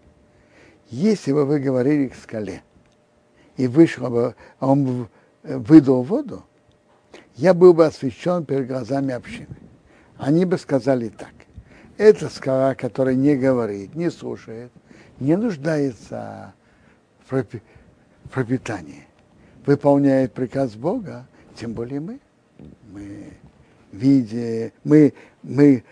[0.91, 2.63] если бы вы говорили к скале,
[3.57, 5.09] и вышел бы, а он
[5.45, 6.45] выдал воду,
[7.37, 9.57] я был бы освящен перед глазами общины.
[10.17, 11.33] Они бы сказали так.
[11.97, 14.73] Это скала, которая не говорит, не слушает,
[15.21, 16.55] не нуждается
[17.29, 17.45] в
[18.31, 19.07] пропитании,
[19.65, 22.19] выполняет приказ Бога, тем более мы.
[22.91, 23.33] Мы
[23.93, 25.83] видим, мы, мы э,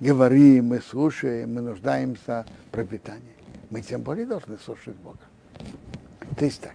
[0.00, 3.34] говорим, мы слушаем, мы нуждаемся в пропитании.
[3.70, 5.18] Мы тем более должны слушать Бога.
[6.36, 6.74] То есть так.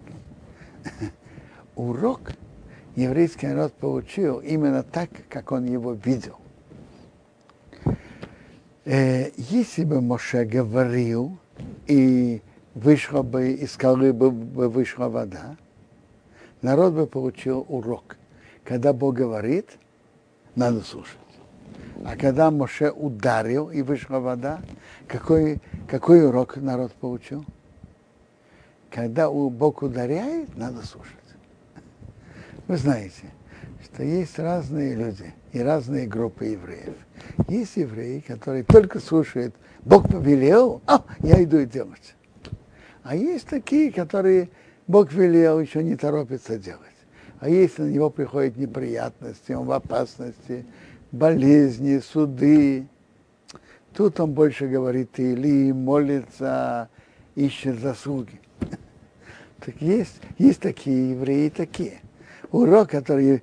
[1.76, 2.32] Урок
[2.96, 6.38] еврейский народ получил именно так, как он его видел.
[8.86, 11.38] Э, если бы Моше говорил,
[11.88, 12.42] и
[12.74, 15.58] вышла бы из скалы бы, бы вышла вода,
[16.62, 18.18] народ бы получил урок.
[18.64, 19.70] Когда Бог говорит,
[20.56, 21.18] надо слушать.
[22.06, 24.60] А когда Моше ударил и вышла вода,
[25.08, 27.46] какой, какой урок народ получил?
[28.92, 31.16] Когда Бог ударяет, надо слушать.
[32.68, 33.32] Вы знаете,
[33.84, 36.96] что есть разные люди и разные группы евреев.
[37.48, 42.16] Есть евреи, которые только слушают, Бог повелел, а я иду и делать.
[43.04, 44.50] А есть такие, которые
[44.88, 46.82] Бог велел, еще не торопится делать.
[47.40, 50.66] А если на него приходят неприятности, он в опасности,
[51.16, 52.88] болезни, суды,
[53.94, 56.90] тут он больше говорит или молится,
[57.36, 58.40] ищет заслуги.
[59.66, 62.02] Так есть, есть такие евреи, такие.
[62.52, 63.42] Урок, который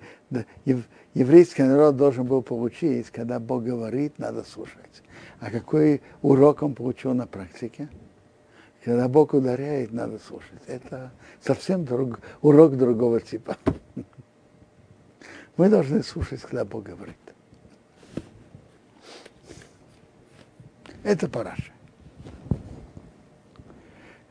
[1.15, 5.03] еврейский народ должен был получить, когда Бог говорит, надо слушать.
[5.41, 7.89] А какой урок он получил на практике?
[8.85, 10.61] Когда Бог ударяет, надо слушать.
[10.67, 13.57] Это совсем друг, урок другого типа.
[15.57, 17.17] Мы должны слушать, когда Бог говорит.
[21.03, 21.73] Это параша.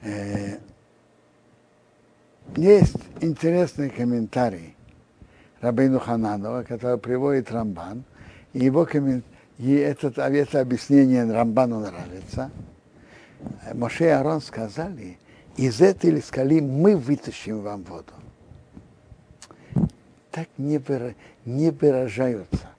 [0.02, 0.58] Э,
[2.56, 4.76] есть интересный комментарий
[5.62, 8.04] Рабейну Хананова, который приводит Рамбан,
[8.54, 9.24] и его коммент...
[9.58, 12.52] и этот, это объяснение Рамбану нравится.
[13.74, 15.18] Моше и Арон сказали,
[15.58, 18.14] из этой скалы мы вытащим вам воду.
[20.32, 20.80] Так не
[21.70, 22.71] выражаются.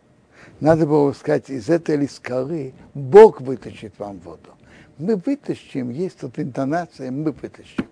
[0.63, 4.51] Надо было сказать, из этой скалы Бог вытащит вам воду.
[4.97, 7.89] Мы вытащим, есть тут интонация, мы вытащим.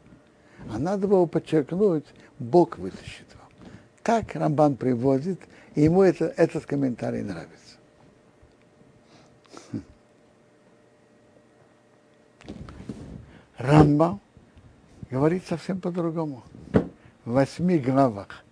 [0.72, 2.04] А надо было подчеркнуть,
[2.38, 3.72] Бог вытащит вам.
[4.04, 5.40] Так Рамбан приводит,
[5.74, 7.76] и ему это, этот комментарий нравится.
[13.58, 14.20] Рамбам
[15.10, 16.44] говорит совсем по-другому.
[17.24, 18.44] В восьми главах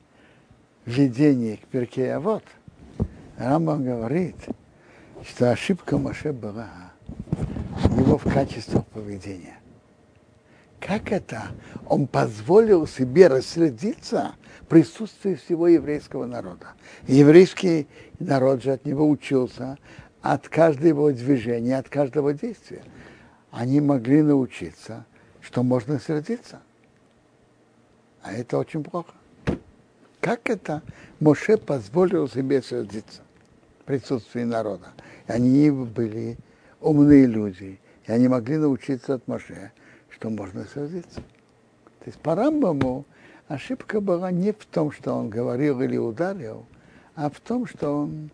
[0.87, 2.43] введения к перке а вот
[3.39, 4.35] Рамбам говорит,
[5.23, 6.69] что ошибка Моше была
[7.97, 9.59] его в качестве поведения.
[10.81, 11.45] Как это?
[11.87, 16.67] Он позволил себе рассердиться в присутствии всего еврейского народа.
[17.07, 17.87] еврейский
[18.19, 19.79] народ же от него учился,
[20.21, 22.83] от каждого его движения, от каждого действия.
[23.53, 25.05] Они могли научиться,
[25.41, 26.61] что можно сердиться.
[28.23, 29.13] А это очень плохо.
[30.21, 30.83] Как это
[31.21, 33.23] Моше позволил себе сердиться
[33.89, 34.89] присутствии народа?
[35.27, 36.37] И они были
[36.81, 39.73] умные люди, и они могли научиться от Моше,
[40.11, 41.21] что можно сердиться.
[42.01, 43.07] То есть по Рамбаму
[43.49, 46.67] ошибка была не в том, что он говорил или ударил,
[47.15, 48.31] а в том, что он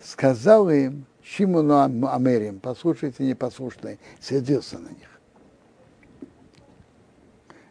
[0.00, 5.15] сказал им, Шимону Америм, послушайте непослушные, сердился на них.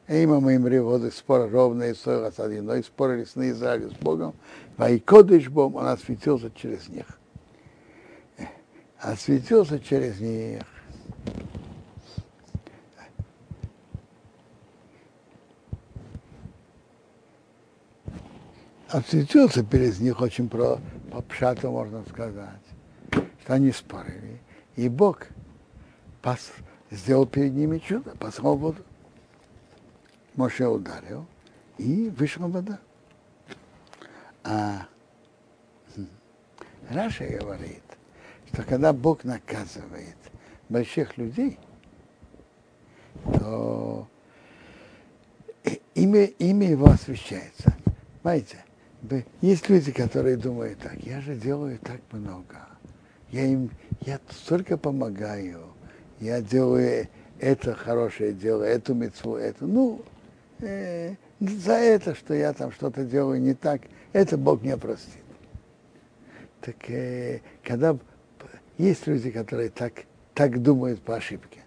[0.08, 4.36] Эйма им воды спор ровные, ссора с одиной, спорили с Израилем с Богом,
[4.78, 7.06] Вайкодыш Бом, он осветился через них.
[9.00, 10.64] Осветился через них.
[18.90, 20.80] Осветился перед них очень про,
[21.12, 22.62] по пшату, можно сказать
[23.46, 24.42] что они спорили.
[24.76, 25.28] И Бог
[26.24, 26.52] пос,
[26.90, 28.82] сделал перед ними чудо, послал воду.
[30.36, 31.26] Моше ударил,
[31.78, 32.80] и вышла вода.
[34.44, 34.88] А
[36.90, 37.84] Раша говорит,
[38.52, 40.18] что когда Бог наказывает
[40.70, 41.58] больших людей,
[43.40, 44.08] то
[45.96, 47.74] имя, имя его освещается.
[48.22, 48.58] Знаете,
[49.42, 52.66] есть люди, которые думают так, я же делаю так много
[53.36, 53.70] я им,
[54.06, 55.66] я столько помогаю,
[56.20, 57.08] я делаю
[57.40, 60.02] это хорошее дело, эту мецву, это, ну,
[60.66, 63.82] э, за это, что я там что-то делаю не так,
[64.14, 65.24] это Бог не простит.
[66.62, 67.98] Так э, когда
[68.78, 71.62] есть люди, которые так, так думают по ошибке,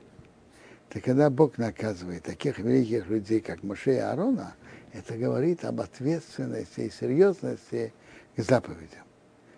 [0.88, 4.54] то когда Бог наказывает таких великих людей, как Моше и Аарона,
[4.92, 7.92] это говорит об ответственности и серьезности
[8.36, 9.04] к заповедям.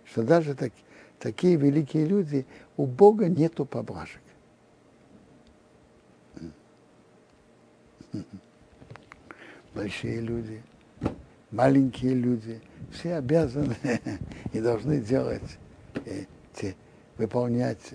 [0.04, 0.72] Что даже так,
[1.18, 4.20] такие великие люди, у Бога нету поблажек.
[9.74, 10.62] Большие люди,
[11.50, 12.60] маленькие люди,
[12.92, 13.76] все обязаны
[14.52, 15.58] и должны делать,
[16.04, 16.24] э,
[17.16, 17.94] выполнять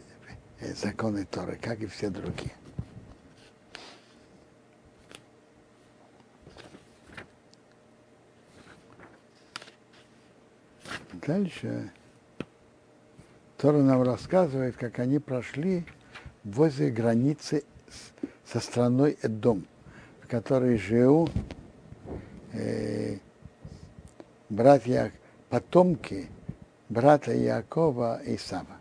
[0.59, 2.53] э, законы Торы, как и все другие.
[11.25, 11.91] Дальше
[13.57, 15.85] Тора нам рассказывает, как они прошли
[16.43, 17.63] возле границы
[18.45, 19.65] со страной Эдом,
[20.21, 21.29] в которой жил
[22.54, 23.16] э,
[24.48, 25.12] братья,
[25.48, 26.28] потомки
[26.88, 28.80] брата Якова и Сава.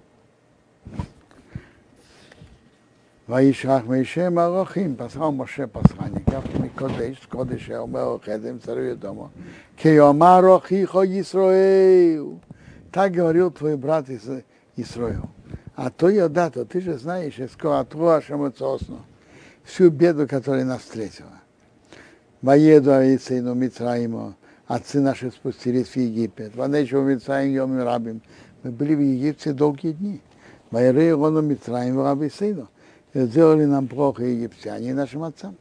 [3.29, 9.29] וישלח מישה מלאכים, פסחו משה פסחניקף מקודש, קודש אומר חדם царю дома.
[9.77, 12.25] כי יאמר אחיך ישראל,
[12.91, 14.05] так говорил твой брат
[14.77, 15.29] Исроил.
[15.75, 19.05] А то я да, то ты же знаешь, из Коатру Ашамацосну,
[19.63, 21.39] всю беду, которая нас встретила.
[22.44, 24.34] Воеду Аисейну Мицраиму,
[24.66, 26.54] отцы наши спустились в Египет.
[26.54, 28.20] Ванечу Мицраим Йом Рабим.
[28.62, 30.20] Мы были в Египте долгие дни.
[30.70, 32.68] Майры Илону Мицраим Раби Сейну.
[33.14, 35.56] Сделали нам плохо египтяне и нашим отцам.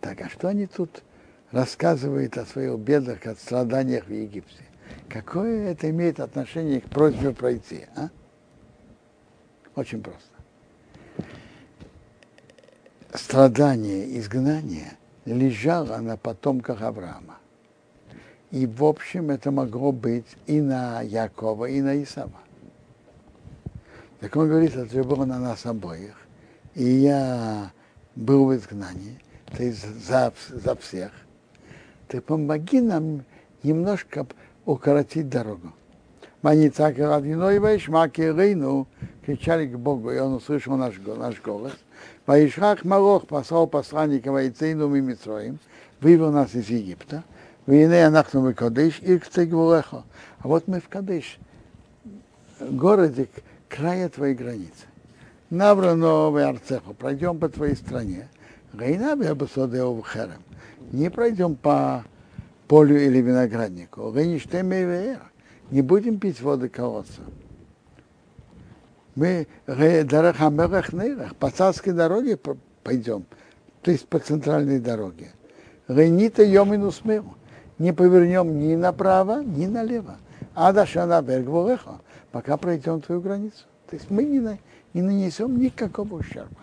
[0.00, 1.02] Так, а что они тут
[1.50, 4.62] рассказывают о своих бедах, о страданиях в Египте?
[5.08, 7.86] Какое это имеет отношение к просьбе пройти?
[7.96, 8.10] А?
[9.74, 10.27] Очень просто.
[13.14, 17.38] Страдание, изгнание лежало на потомках Авраама.
[18.50, 22.40] И, в общем, это могло быть и на Якова, и на Исава.
[24.20, 26.16] Так он говорит, это было на нас обоих.
[26.74, 27.72] И я
[28.14, 29.18] был в изгнании,
[29.58, 31.12] есть за, за всех,
[32.08, 33.24] ты помоги нам
[33.62, 34.26] немножко
[34.64, 35.72] укоротить дорогу.
[36.42, 38.86] Маницаки Радиной Вайшмаки Рейну
[39.26, 41.72] кричали к Богу, и он услышал наш, наш голос.
[42.26, 45.58] Ваишхах Малох послал посланника Вайцейну Мимитроим,
[46.00, 47.24] вывел нас из Египта.
[47.66, 50.04] Войны Анахну мы Кадыш, и к А
[50.44, 51.38] вот мы в Кадыш,
[52.60, 53.28] городе
[53.68, 54.86] края твоей границы.
[55.50, 58.28] Наврано в Арцеху, пройдем по твоей стране.
[58.72, 60.42] Гайна Бебасодео Херем.
[60.92, 62.04] Не пройдем по
[62.68, 64.12] полю или винограднику.
[64.12, 65.16] Гайништемей
[65.70, 67.20] не будем пить воды колодца.
[69.14, 72.38] Мы по царской дороге
[72.84, 73.24] пойдем,
[73.82, 75.32] то есть по центральной дороге.
[75.88, 77.34] Рейнита йомину смелу.
[77.78, 80.18] Не повернем ни направо, ни налево.
[80.54, 81.80] А дальше на берег
[82.32, 83.64] пока пройдем твою границу.
[83.88, 84.58] То есть мы не,
[84.94, 86.60] не нанесем никакого ущерба.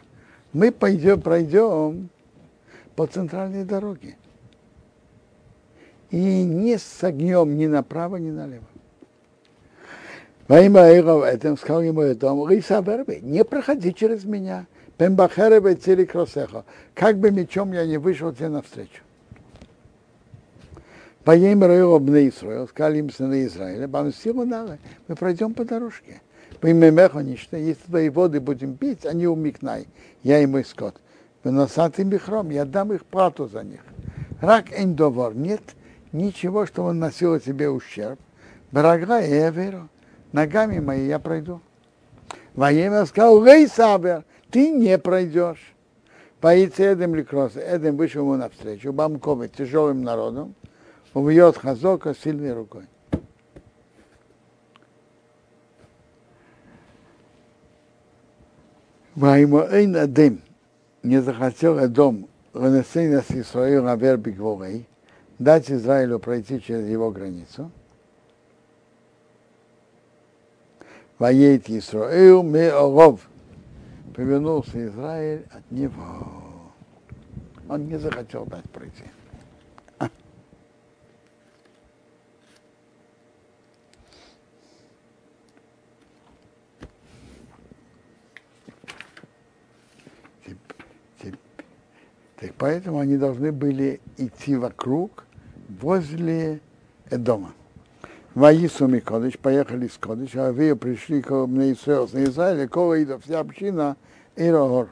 [0.53, 2.09] Мы пойдем, пройдем
[2.95, 4.17] по центральной дороге.
[6.11, 8.65] И не согнем ни направо, ни налево.
[10.47, 14.67] Во имя Эйров этом сказал ему дом, Риса Верби, не проходи через меня.
[14.97, 16.63] Пембахеребе цели кросеха.
[16.93, 19.01] Как бы мечом я не вышел тебе навстречу.
[21.23, 24.77] По имя Эйров бне Исраил, сказали им сыны Израиля, силу надо,
[25.07, 26.21] мы пройдем по дорожке.
[26.61, 29.87] По имя Меха ничто, если твои воды будем пить, они умикнай,
[30.21, 30.95] я и мой скот.
[31.43, 33.81] Выносатый бихром, я дам их плату за них.
[34.39, 35.63] Рак эндовор, нет
[36.11, 38.19] ничего, что он носил себе ущерб.
[38.71, 39.89] Барага я верю
[40.35, 41.61] ногами мои я пройду.
[42.53, 45.73] Воемя сказал, Гей Сабер, ты не пройдешь.
[46.41, 47.59] Боится Эдем Ликроса.
[47.59, 50.53] Эдем вышел ему навстречу, Бамковый, тяжелым народом,
[51.13, 52.83] убьет Хазока сильной рукой.
[59.15, 60.41] Вайму Эйн Эдем
[61.01, 64.37] не захотел Эдом вынесения с Исраилом на вербик
[65.39, 67.71] дать Израилю пройти через его границу–
[71.17, 73.21] Воейт Исраил Меоров.
[74.13, 76.63] Повернулся Израиль от него.
[77.67, 79.03] Он не захотел дать пройти.
[92.37, 95.25] Так поэтому они должны были идти вокруг,
[95.67, 96.59] возле
[97.09, 97.53] дома.
[98.35, 103.39] Ваису Микодыш, поехали с Кодыш, а вы пришли к Израилу, на Израиле, кого идет вся
[103.39, 103.95] община,
[104.35, 104.89] Ирогор,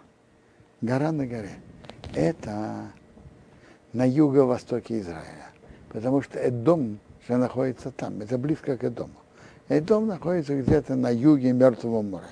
[0.79, 1.57] гора на горе.
[2.15, 2.85] Это
[3.91, 5.49] на юго-востоке Израиля,
[5.89, 9.11] потому что Эдом же находится там, это близко к Эдому.
[9.67, 12.23] Эдом находится где-то на юге Мертвого моря.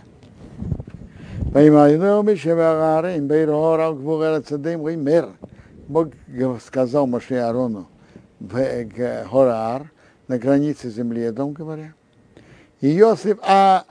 [5.90, 6.08] Бог
[6.66, 7.90] сказал Маше Арону
[8.40, 9.92] в Хораар,
[10.32, 11.94] на границе земли Эдом, говоря.
[12.80, 13.86] И Иосиф, а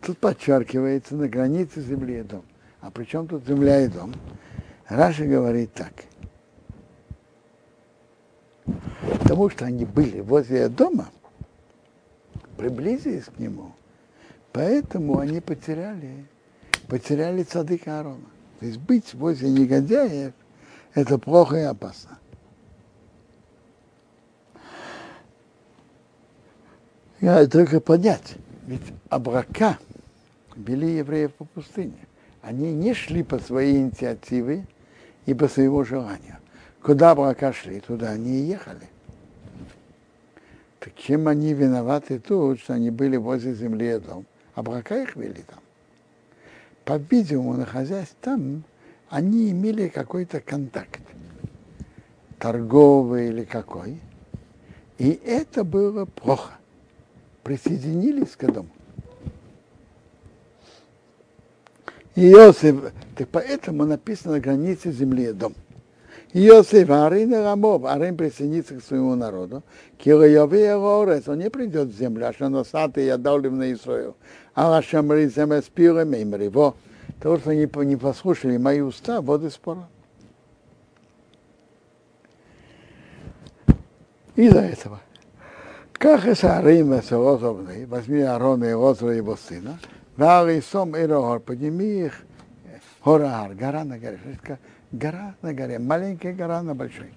[0.00, 2.42] тут подчеркивается на границе земли Эдом.
[2.80, 4.12] А при чем тут земля Эдом?
[4.88, 5.92] Раша говорит так.
[9.22, 11.08] Потому что они были возле дома,
[12.56, 13.70] приблизились к нему,
[14.52, 16.26] поэтому они потеряли,
[16.88, 18.26] потеряли цадыка Аарона.
[18.58, 20.32] То есть быть возле негодяев–
[20.94, 22.18] это плохо и опасно.
[27.20, 28.36] Я только понять.
[28.66, 29.78] Ведь Абрака
[30.56, 32.06] вели евреев по пустыне.
[32.40, 34.66] Они не шли по своей инициативе
[35.26, 36.38] и по своему желанию.
[36.82, 38.88] Куда Абрака шли, туда они и ехали.
[40.78, 44.24] Так чем они виноваты тут, что они были возле земли дом?
[44.54, 45.58] Абрака их вели там.
[46.86, 48.64] По-видимому, находясь там,
[49.10, 51.00] они имели какой-то контакт,
[52.38, 54.00] торговый или какой.
[54.96, 56.59] И это было плохо
[57.42, 58.68] присоединились к этому.
[62.14, 65.54] И Иосиф, так поэтому написано на границе земли дом.
[66.32, 69.62] Иосиф, Арин Рамов, Арин присоединится к своему народу,
[69.98, 74.16] Килояве Орес, он не придет в землю, а что носатый я дал им на Исраил.
[74.54, 76.74] А Ашамри земля спира мемриво.
[77.20, 79.88] То, что они не послушали мои уста, вот и спора.
[84.36, 85.00] Из-за этого.
[86.00, 89.78] Как и Сарим Сарозовны, возьми Арона и Розра его сына,
[90.16, 92.22] Варисом и Рогор, подними их,
[93.04, 94.18] Хорар, гора на горе.
[94.92, 97.12] Гора на горе, маленькая гора на большой.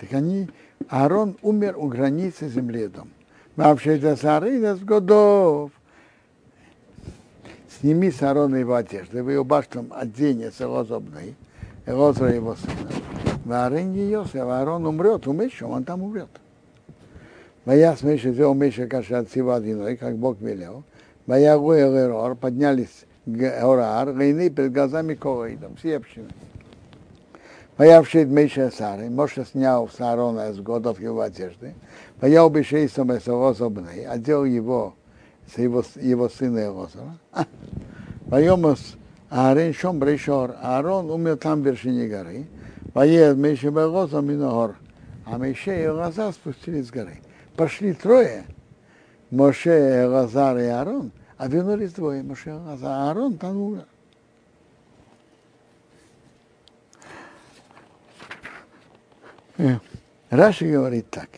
[0.00, 0.48] Так они,
[0.88, 3.08] Аарон умер у границы земли дом.
[3.54, 5.70] Вообще это Сарина с годов.
[7.78, 11.36] сними с Аарона его одежды, вы убаштом оденется с его зубной,
[11.86, 13.19] Элозра его сына.
[13.50, 16.28] Варин Йосеф, Аарон умрет, у Миша, он там умрет.
[17.64, 20.84] Моя смеша взял Миша каша от всего одиной, как Бог велел.
[21.26, 26.28] Моя Гуэлэрор, поднялись Орар, гайны перед глазами Коаидом, все общины.
[27.76, 31.74] Моя вшит Миша Сары, Моша снял с Аарона с годов его одежды.
[32.20, 34.94] Убешейсом с его зубной, одел его
[35.52, 37.18] с его, его сына Элозера.
[38.26, 38.94] Вайомас
[39.28, 40.54] Аарон шом брешор.
[40.62, 42.46] Аарон умер там в вершине горы.
[42.92, 44.76] Поед Миша Белоза Миногор.
[45.26, 47.20] А Мише и Лазар спустились с горы.
[47.56, 48.44] Пошли трое.
[49.30, 51.12] Моше, Лазар и Аарон.
[51.36, 52.22] А вернулись двое.
[52.22, 52.90] Моше, Лазар.
[52.90, 53.86] А Аарон там умер.
[60.30, 61.28] Раши говорит так.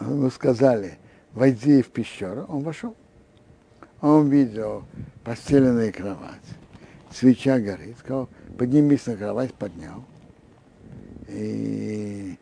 [0.00, 0.98] Ему сказали,
[1.32, 2.96] войди в пещеру, он вошел.
[4.00, 4.84] Он видел
[5.24, 6.40] постеленную кровать,
[7.12, 8.28] свеча горит, сказал,
[8.60, 10.04] поднимись на кровать, поднял.
[11.28, 12.36] И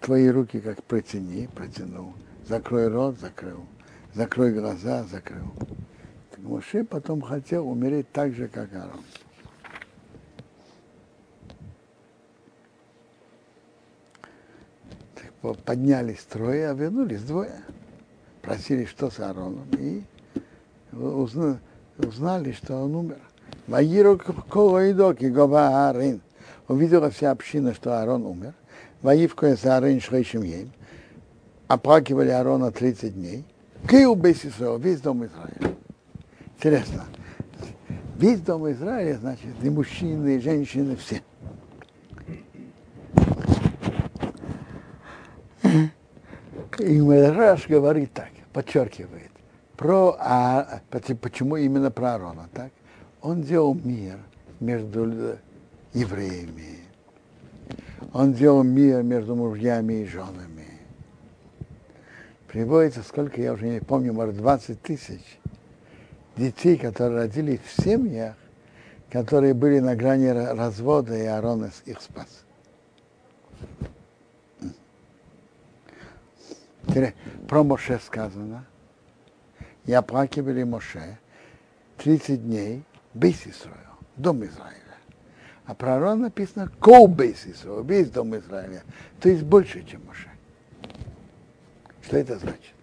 [0.00, 2.14] твои руки как протяни, протянул.
[2.48, 3.64] Закрой рот, закрыл.
[4.12, 5.54] Закрой глаза, закрыл.
[6.38, 9.04] Моше потом хотел умереть так же, как Аарон.
[15.64, 17.62] поднялись трое, а вернулись двое.
[18.42, 20.02] Просили, что с Аароном, и
[20.92, 23.29] узнали что он умер.
[26.68, 28.54] Увидела вся община, что Аарон умер.
[29.02, 30.72] Ваивко и Аарин Шрейшим Ейм.
[31.68, 33.44] Оплакивали Аарона 30 дней.
[33.88, 35.74] Киу Бесисраил, весь дом Израиля.
[36.56, 37.04] Интересно.
[38.16, 41.22] Весь дом Израиля, значит, и мужчины, и женщины, все.
[46.78, 49.30] И Медраш говорит так, подчеркивает,
[49.76, 50.80] про, а,
[51.20, 52.70] почему именно про Аарона, так?
[53.22, 54.18] Он делал мир
[54.60, 55.38] между
[55.92, 56.78] евреями,
[58.12, 60.66] он делал мир между мужьями и женами.
[62.46, 65.38] Приводится, сколько я уже не помню, может, 20 тысяч
[66.36, 68.34] детей, которые родились в семьях,
[69.10, 72.44] которые были на грани развода, и Аарон их спас.
[77.48, 78.64] Про Моше сказано,
[79.84, 81.18] и оплакивали Моше
[81.98, 82.84] 30 дней
[83.14, 83.76] бейс Исраил,
[84.16, 84.76] дом Израиля.
[85.66, 88.82] А про Арон написано кол бейс Исраил, весь дом Израиля.
[89.20, 90.28] То есть больше, чем Моше.
[92.02, 92.74] Что это значит?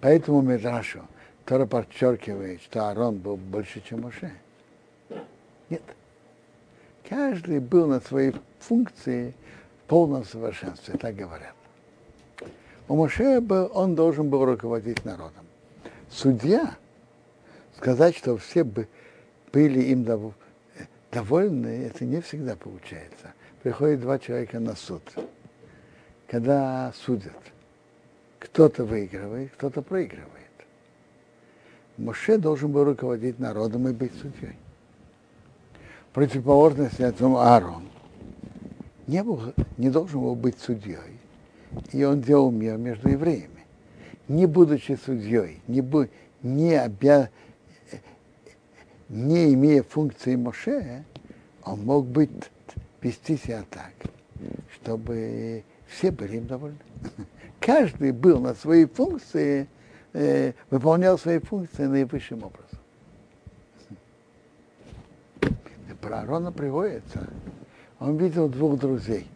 [0.00, 1.02] Поэтому Медрашу
[1.44, 4.32] Тора подчеркивает, что Арон был больше, чем Моше.
[5.70, 5.82] Нет.
[7.08, 9.34] Каждый был на своей функции
[9.86, 11.54] полном совершенстве, так говорят.
[12.86, 15.46] У Моше был, он должен был руководить народом.
[16.10, 16.76] Судья,
[17.78, 18.88] сказать, что все бы
[19.52, 20.06] были им
[21.10, 23.32] довольны, это не всегда получается.
[23.62, 25.02] Приходят два человека на суд.
[26.26, 27.38] Когда судят,
[28.38, 30.28] кто-то выигрывает, кто-то проигрывает.
[31.96, 34.56] Моше должен был руководить народом и быть судьей.
[36.12, 37.88] Противоположность этому Аарон
[39.06, 41.18] не, был, не должен был быть судьей.
[41.92, 43.64] И он делал мир между евреями.
[44.26, 46.06] Не будучи судьей, не, бу,
[46.42, 47.30] не, обя,
[49.08, 51.04] не имея функции Моше,
[51.64, 52.30] он мог быть,
[53.00, 53.92] вести себя так,
[54.74, 56.78] чтобы все были им довольны.
[57.60, 59.68] Каждый был на своей функции,
[60.12, 62.64] э, выполнял свои функции наивысшим образом.
[66.00, 67.28] Про Аарона приводится,
[67.98, 69.26] он видел двух друзей,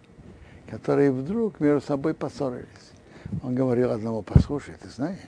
[0.70, 2.68] которые вдруг между собой поссорились.
[3.42, 5.18] Он говорил одному, послушай, ты знаешь,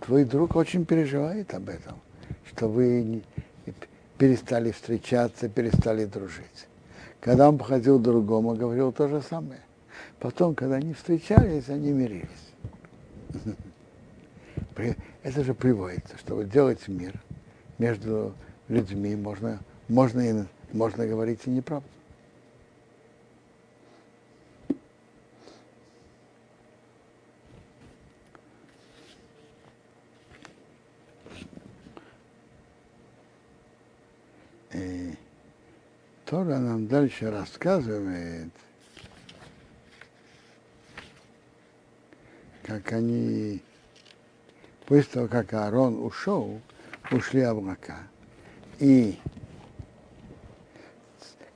[0.00, 2.00] твой друг очень переживает об этом,
[2.56, 3.22] что вы
[4.16, 6.68] перестали встречаться, перестали дружить.
[7.20, 9.60] Когда он походил к другому, говорил то же самое.
[10.20, 12.28] Потом, когда они встречались, они мирились.
[15.22, 17.14] Это же приводится, чтобы делать мир
[17.78, 18.34] между
[18.68, 21.88] людьми, можно, можно, и, можно говорить и неправду.
[34.74, 35.14] И
[36.26, 38.50] Тора нам дальше рассказывает,
[42.64, 43.62] как они,
[44.86, 46.60] после того, как Аарон ушел,
[47.10, 47.98] ушли облака.
[48.80, 49.18] И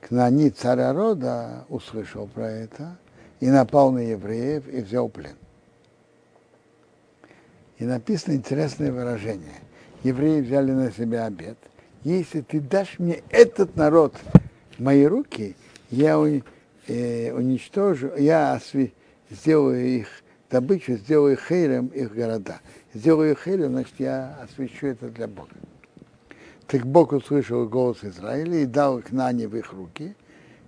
[0.01, 2.97] Кнани, царя рода, услышал про это
[3.39, 5.35] и напал на евреев и взял плен.
[7.77, 9.61] И написано интересное выражение.
[10.03, 11.57] Евреи взяли на себя обед.
[12.03, 14.15] Если ты дашь мне этот народ
[14.77, 15.55] в мои руки,
[15.91, 16.15] я
[16.87, 18.59] э, уничтожу, я
[19.29, 20.07] сделаю их
[20.49, 22.61] добычу, сделаю хейрем их города.
[22.93, 25.51] Сделаю хейрем, значит, я освящу это для Бога.
[26.67, 30.15] Так Бог услышал голос Израиля и дал к Нане в их руки,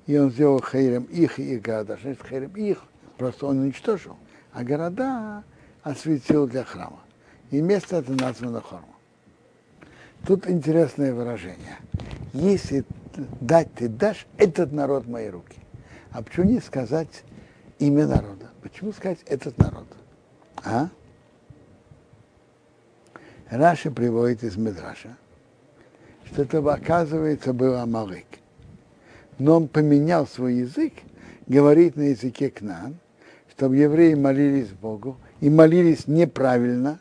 [0.08, 1.98] и он сделал хейрем их и их города.
[2.02, 2.84] Значит, хейрем их,
[3.18, 4.18] просто он уничтожил,
[4.52, 5.44] а города
[5.84, 7.00] осветил для храма.
[7.52, 8.91] И место это названо Хорма.
[10.26, 11.78] Тут интересное выражение.
[12.34, 12.86] Если
[13.40, 15.58] дать ты дашь этот народ мои руки.
[16.12, 17.24] А почему не сказать
[17.80, 18.50] имя народа?
[18.62, 19.88] Почему сказать этот народ?
[20.64, 20.90] А?
[23.50, 25.18] Раша приводит из Медраша,
[26.26, 28.26] что это, оказывается, был Амалык.
[29.40, 30.94] Но он поменял свой язык,
[31.48, 32.98] говорит на языке Кнан,
[33.52, 37.00] чтобы евреи молились Богу и молились неправильно,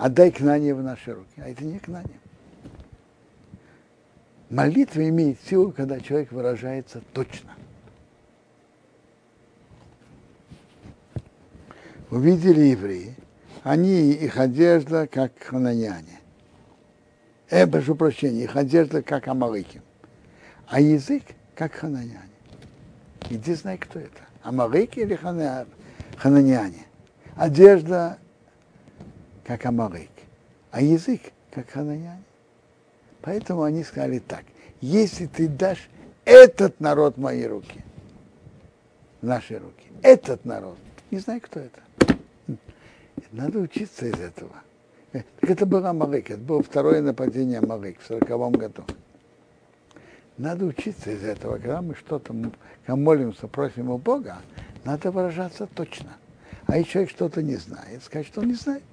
[0.00, 1.34] отдай Кнане в наши руки.
[1.36, 2.18] А это не Кнане.
[4.48, 7.54] Молитва имеет силу, когда человек выражается точно.
[12.10, 13.14] Увидели евреи,
[13.62, 16.18] они, их одежда, как хананяне.
[17.50, 19.80] Э, прошу прощения, их одежда, как амалыки.
[20.66, 21.22] А язык,
[21.54, 22.18] как хананяне.
[23.28, 24.22] Иди знай, кто это.
[24.42, 26.86] Амалыки или хананяне.
[27.36, 28.18] Одежда,
[29.50, 30.10] как амалык.
[30.70, 31.20] А язык,
[31.50, 32.22] как хананяне.
[33.20, 34.44] Поэтому они сказали так,
[34.80, 35.88] если ты дашь
[36.24, 37.80] этот народ в мои руки,
[39.20, 40.78] в наши руки, этот народ,
[41.10, 41.80] не знаю, кто это.
[43.32, 44.54] Надо учиться из этого.
[45.10, 48.84] Так это был Амалык, это было второе нападение Амалык в сороковом году.
[50.38, 51.54] Надо учиться из этого.
[51.54, 52.32] Когда мы что-то
[52.86, 54.38] молимся, просим у Бога,
[54.84, 56.10] надо выражаться точно.
[56.68, 58.84] А если человек что-то не знает, сказать, что он не знает.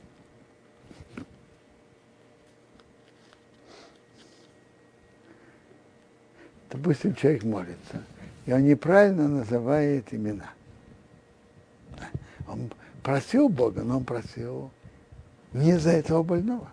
[6.69, 8.03] Допустим, человек молится,
[8.45, 10.51] и он неправильно называет имена.
[12.47, 12.71] Он
[13.03, 14.71] просил Бога, но он просил
[15.53, 16.69] не за этого больного.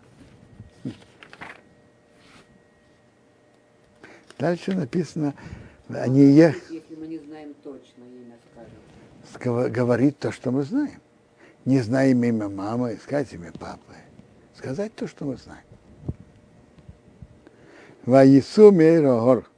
[4.39, 5.35] Дальше написано,
[5.89, 6.71] они ех...
[6.71, 8.37] Если мы не знаем точно имя,
[9.31, 9.73] скажем.
[9.73, 11.01] Говорит то, что мы знаем.
[11.65, 13.95] Не знаем имя мамы, сказать имя папы.
[14.57, 15.65] Сказать то, что мы знаем.
[18.05, 19.49] Ваису мейрогор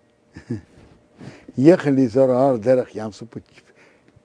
[1.56, 3.26] ехали из Ораар Дерах Ямсу,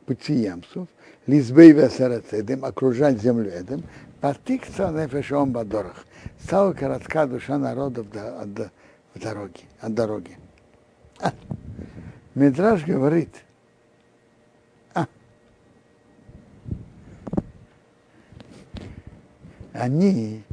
[0.05, 0.87] пути Ямсу,
[1.27, 3.83] Лизбей Весерет Эдем, окружать землю Эдем,
[4.19, 6.05] Партикца Нефешом Бадорах.
[6.43, 10.37] Стала коротка душа народов в дороге, от дороги.
[11.19, 11.33] А,
[12.85, 13.35] говорит,
[14.93, 15.07] а,
[19.73, 20.43] они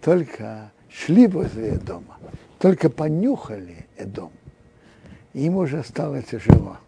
[0.00, 2.18] только шли возле дома,
[2.58, 4.32] только понюхали дом
[5.34, 6.78] им уже стало тяжело.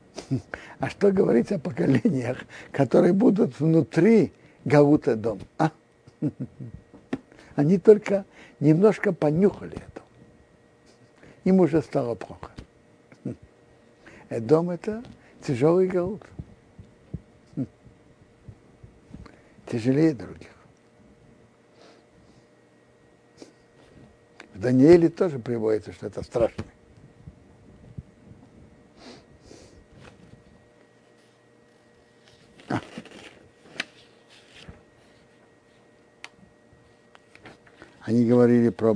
[0.79, 2.39] А что говорить о поколениях,
[2.73, 4.33] которые будут внутри
[4.65, 5.41] Гаута дом?
[5.59, 5.71] А?
[7.57, 8.25] Они только
[8.61, 10.03] немножко понюхали это.
[11.45, 12.51] Им уже стало плохо.
[14.31, 15.03] Дом это
[15.47, 16.23] тяжелый Гаут.
[19.67, 20.49] Тяжелее других.
[24.55, 26.65] В Данииле тоже приводится, что это страшно.
[38.15, 38.95] Они говорили про,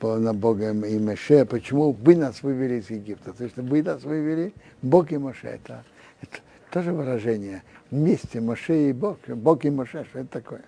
[0.00, 3.32] про на Бога и Меше, почему вы нас вывели из Египта.
[3.32, 5.46] То есть вы нас вывели, Бог и Моше.
[5.46, 5.84] Это,
[6.20, 6.38] это
[6.72, 7.62] тоже выражение.
[7.92, 10.64] Вместе Моше и Бог, Бог и Моше, что это такое?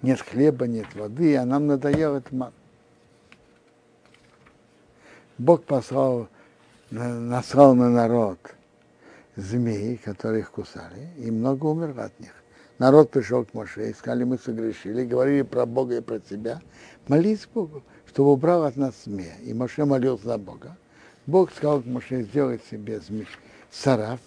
[0.00, 2.54] Нет хлеба, нет воды, а нам надоел этот ман.
[5.36, 6.28] Бог послал,
[6.90, 8.38] наслал на народ
[9.36, 12.32] змеи, которые их кусали, и много умерло от них.
[12.78, 16.60] Народ пришел к Моше, и сказали, мы согрешили, говорили про Бога и про себя.
[17.06, 19.36] Молись Богу, чтобы убрал от нас змея.
[19.44, 20.76] И Моше молился за Бога.
[21.26, 23.26] Бог сказал к Моше сделать себе зме...
[23.70, 24.20] сараф,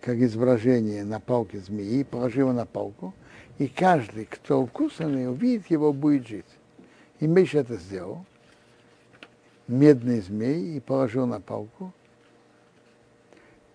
[0.00, 3.14] как изображение на палке змеи, положи его на палку,
[3.58, 6.46] и каждый, кто вкусанный, увидит его, будет жить.
[7.20, 8.24] И Миша это сделал.
[9.66, 11.92] Медный змей и положил на палку.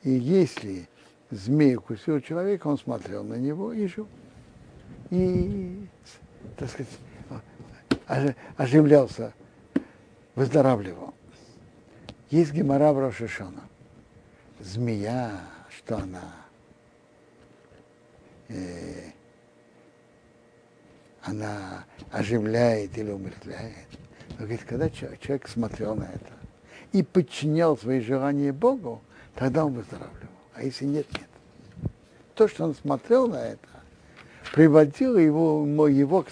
[0.03, 0.87] И если
[1.31, 4.07] змей укусил человека, он смотрел на него и жил.
[5.09, 5.87] И,
[6.57, 6.91] так сказать,
[8.55, 9.33] оживлялся,
[10.35, 11.13] выздоравливал.
[12.29, 13.63] Есть гемора в Рошишона.
[14.59, 16.33] Змея, что она?
[18.49, 19.11] Э,
[21.21, 23.87] она оживляет или умертвляет.
[24.31, 26.33] Но говорит, когда человек смотрел на это
[26.91, 29.01] и подчинял свои желания Богу,
[29.35, 30.36] тогда он выздоравливал.
[30.57, 31.91] А если нет, нет.
[32.33, 33.67] То, что он смотрел на это,
[34.53, 36.25] приводило его, его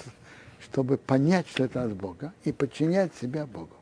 [0.59, 3.75] чтобы понять, что это от Бога, и подчинять себя Богу.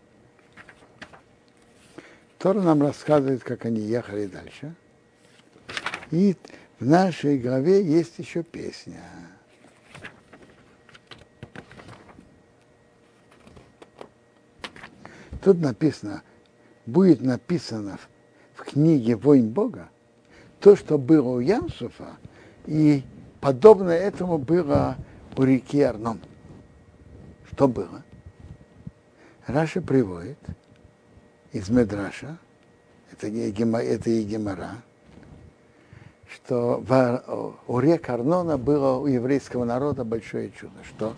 [2.40, 4.76] Тора нам рассказывает, как они ехали дальше.
[6.12, 6.36] И
[6.78, 9.02] в нашей главе есть еще песня.
[15.42, 16.22] Тут написано,
[16.86, 17.98] будет написано
[18.56, 19.90] в, книге «Войн Бога»
[20.64, 22.16] то, что было у Янсуфа,
[22.66, 23.04] и
[23.42, 24.96] подобное этому было
[25.36, 26.22] у реки Арном.
[27.52, 28.02] Что было?
[29.46, 30.40] Раша приводит
[31.52, 32.38] из Медраша,
[33.12, 34.78] это, это и Гемора,
[36.34, 40.82] что в, у рек Арнона было у еврейского народа большое чудо.
[40.84, 41.14] Что?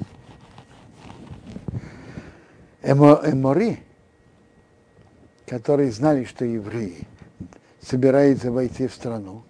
[2.81, 3.77] Эмо, эмори,
[5.45, 7.07] которые знали, что евреи
[7.85, 9.43] собираются войти в страну,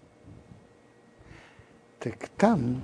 [1.99, 2.83] так там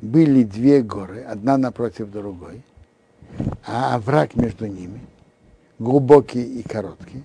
[0.00, 2.62] были две горы, одна напротив другой,
[3.66, 5.00] а враг между ними,
[5.78, 7.22] глубокий и короткий,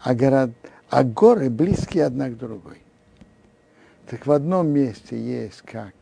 [0.00, 0.52] а, город,
[0.88, 2.78] а горы близкие одна к другой.
[4.08, 5.94] Так в одном месте есть как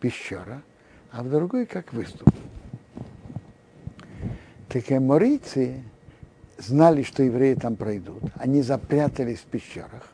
[0.00, 0.62] пещера,
[1.10, 2.28] а в другой как выступ.
[4.68, 5.84] Так эморийцы
[6.58, 8.22] знали, что евреи там пройдут.
[8.36, 10.08] Они запрятались в пещерах.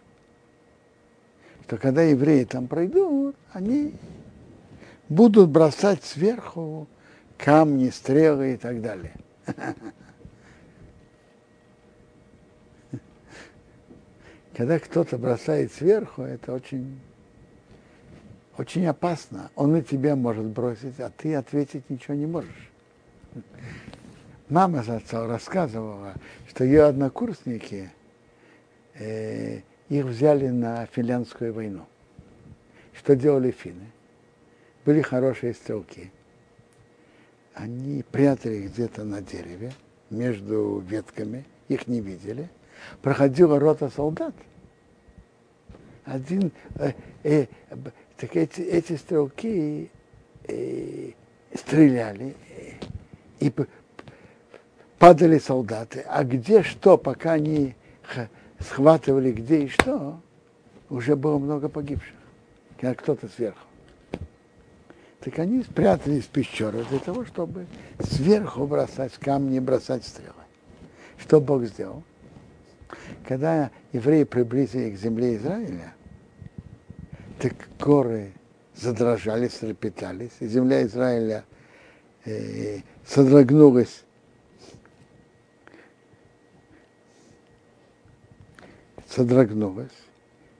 [1.67, 3.95] Что когда евреи там пройдут, они
[5.09, 6.89] будут бросать сверху
[7.39, 9.15] камни, стрелы и так далее.
[14.57, 17.01] Когда кто-то бросает сверху, это очень,
[18.59, 19.51] очень опасно.
[19.55, 22.71] Он и тебя может бросить, а ты ответить ничего не можешь.
[24.51, 26.15] Мама отца рассказывала,
[26.49, 27.93] что ее однокурсники,
[28.95, 31.87] э, их взяли на финляндскую войну.
[32.93, 33.87] Что делали финны?
[34.85, 36.11] Были хорошие стрелки.
[37.55, 39.73] Они прятали где-то на дереве,
[40.11, 42.49] между ветками, их не видели.
[43.03, 44.35] Проходила рота солдат.
[46.05, 46.93] Один, э,
[47.23, 47.47] э,
[48.17, 49.93] так эти, эти стрелки
[50.49, 51.13] э,
[51.55, 52.73] стреляли, э,
[53.39, 53.53] и
[55.01, 57.75] падали солдаты, а где что, пока они
[58.61, 60.21] схватывали где и что,
[60.91, 62.15] уже было много погибших,
[62.79, 63.67] когда кто-то сверху.
[65.21, 67.67] Так они спрятались в пещеру для того, чтобы
[67.99, 70.35] сверху бросать камни, бросать стрелы.
[71.17, 72.03] Что Бог сделал?
[73.27, 75.95] Когда евреи приблизились к земле Израиля,
[77.39, 78.33] так горы
[78.75, 81.45] задрожали, стрепетались, и земля Израиля
[82.27, 84.05] э, содрогнулась
[89.11, 89.91] содрогнулась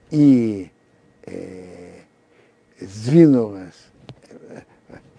[0.09, 0.69] и
[1.25, 2.01] э,
[2.79, 3.87] сдвинулась,
[4.29, 4.61] э,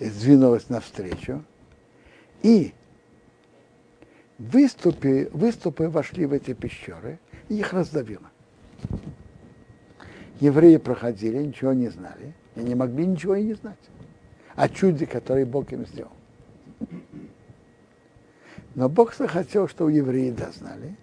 [0.01, 1.43] сдвинулась навстречу,
[2.43, 2.73] и
[4.39, 7.19] выступы, выступы вошли в эти пещеры,
[7.49, 8.31] и их раздавило.
[10.41, 13.79] Евреи проходили, ничего не знали, и не могли ничего и не знать
[14.55, 16.13] о чуде, которое Бог им сделал.
[18.75, 20.97] Но Бог захотел, чтобы евреи дознали,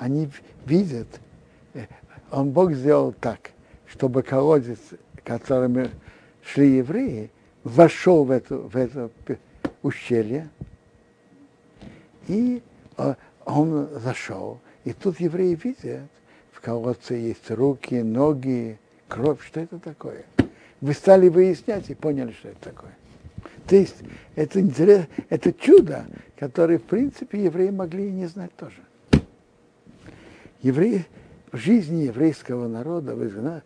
[0.00, 0.30] они
[0.64, 1.06] видят,
[1.74, 1.86] э,
[2.30, 3.50] он Бог сделал так,
[3.86, 4.78] чтобы колодец,
[5.22, 5.90] которыми
[6.42, 7.30] шли евреи,
[7.64, 9.10] вошел в, эту, в это
[9.82, 10.48] ущелье,
[12.28, 12.62] и
[12.96, 14.58] э, он зашел.
[14.84, 16.08] И тут евреи видят,
[16.52, 20.24] в колодце есть руки, ноги, кровь, что это такое.
[20.80, 22.96] Вы стали выяснять и поняли, что это такое.
[23.66, 23.96] То есть
[24.34, 26.06] это, интерес, это чудо,
[26.38, 28.80] которое, в принципе, евреи могли и не знать тоже
[30.62, 31.06] евреи,
[31.52, 33.62] жизни еврейского народа в изгна...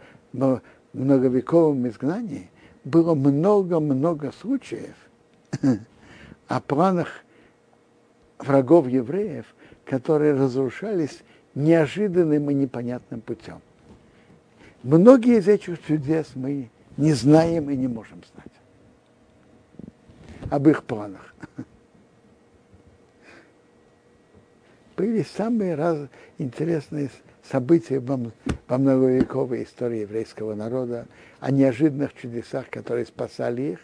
[0.93, 2.51] многовековом изгнании
[2.85, 4.95] было много-много случаев
[6.49, 7.09] о планах
[8.39, 9.47] врагов евреев,
[9.85, 11.23] которые разрушались
[11.55, 13.61] неожиданным и непонятным путем.
[14.83, 18.53] Многие из этих чудес мы не знаем и не можем знать
[20.51, 21.35] об их планах.
[24.97, 27.11] были самые раз, интересные
[27.51, 28.19] события во,
[28.69, 31.07] во многовековой истории еврейского народа,
[31.41, 33.79] о неожиданных чудесах, которые спасали их,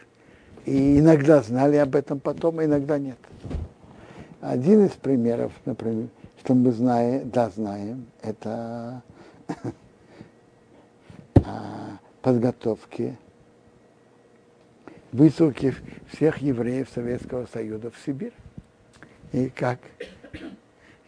[0.66, 3.18] и иногда знали об этом потом, а иногда нет.
[4.40, 6.08] Один из примеров, например,
[6.42, 9.02] что мы знаем, да, знаем, это
[12.22, 13.18] подготовки
[15.12, 15.74] высылки
[16.12, 18.32] всех евреев Советского Союза в Сибирь.
[19.32, 19.78] И как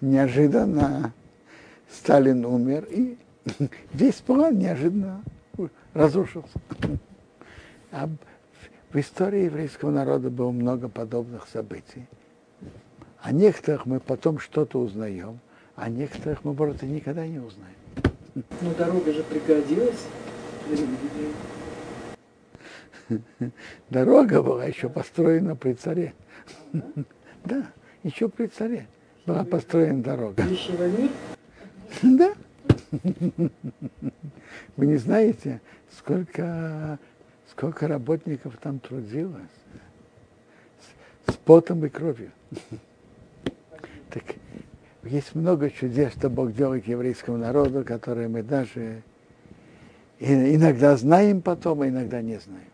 [0.02, 1.14] неожиданно
[1.90, 3.16] Сталин умер, и
[3.94, 5.24] весь план неожиданно
[5.94, 6.58] разрушился.
[7.94, 8.08] А
[8.90, 12.06] в истории еврейского народа было много подобных событий.
[13.20, 15.40] О некоторых мы потом что-то узнаем,
[15.76, 17.76] а некоторых мы просто никогда не узнаем.
[18.34, 20.06] Ну, дорога же пригодилась.
[23.90, 26.14] Дорога была еще построена при царе.
[27.44, 27.66] Да,
[28.04, 28.86] еще при царе
[29.26, 30.44] была построена дорога.
[32.02, 32.32] Да.
[34.76, 35.60] Вы не знаете,
[35.94, 36.98] сколько,
[37.50, 39.42] сколько работников там трудилось
[41.26, 42.30] с, с потом и кровью.
[44.08, 44.24] Так
[45.04, 49.02] есть много чудес, что Бог делает еврейскому народу, которые мы даже
[50.18, 52.68] иногда знаем потом, а иногда не знаем.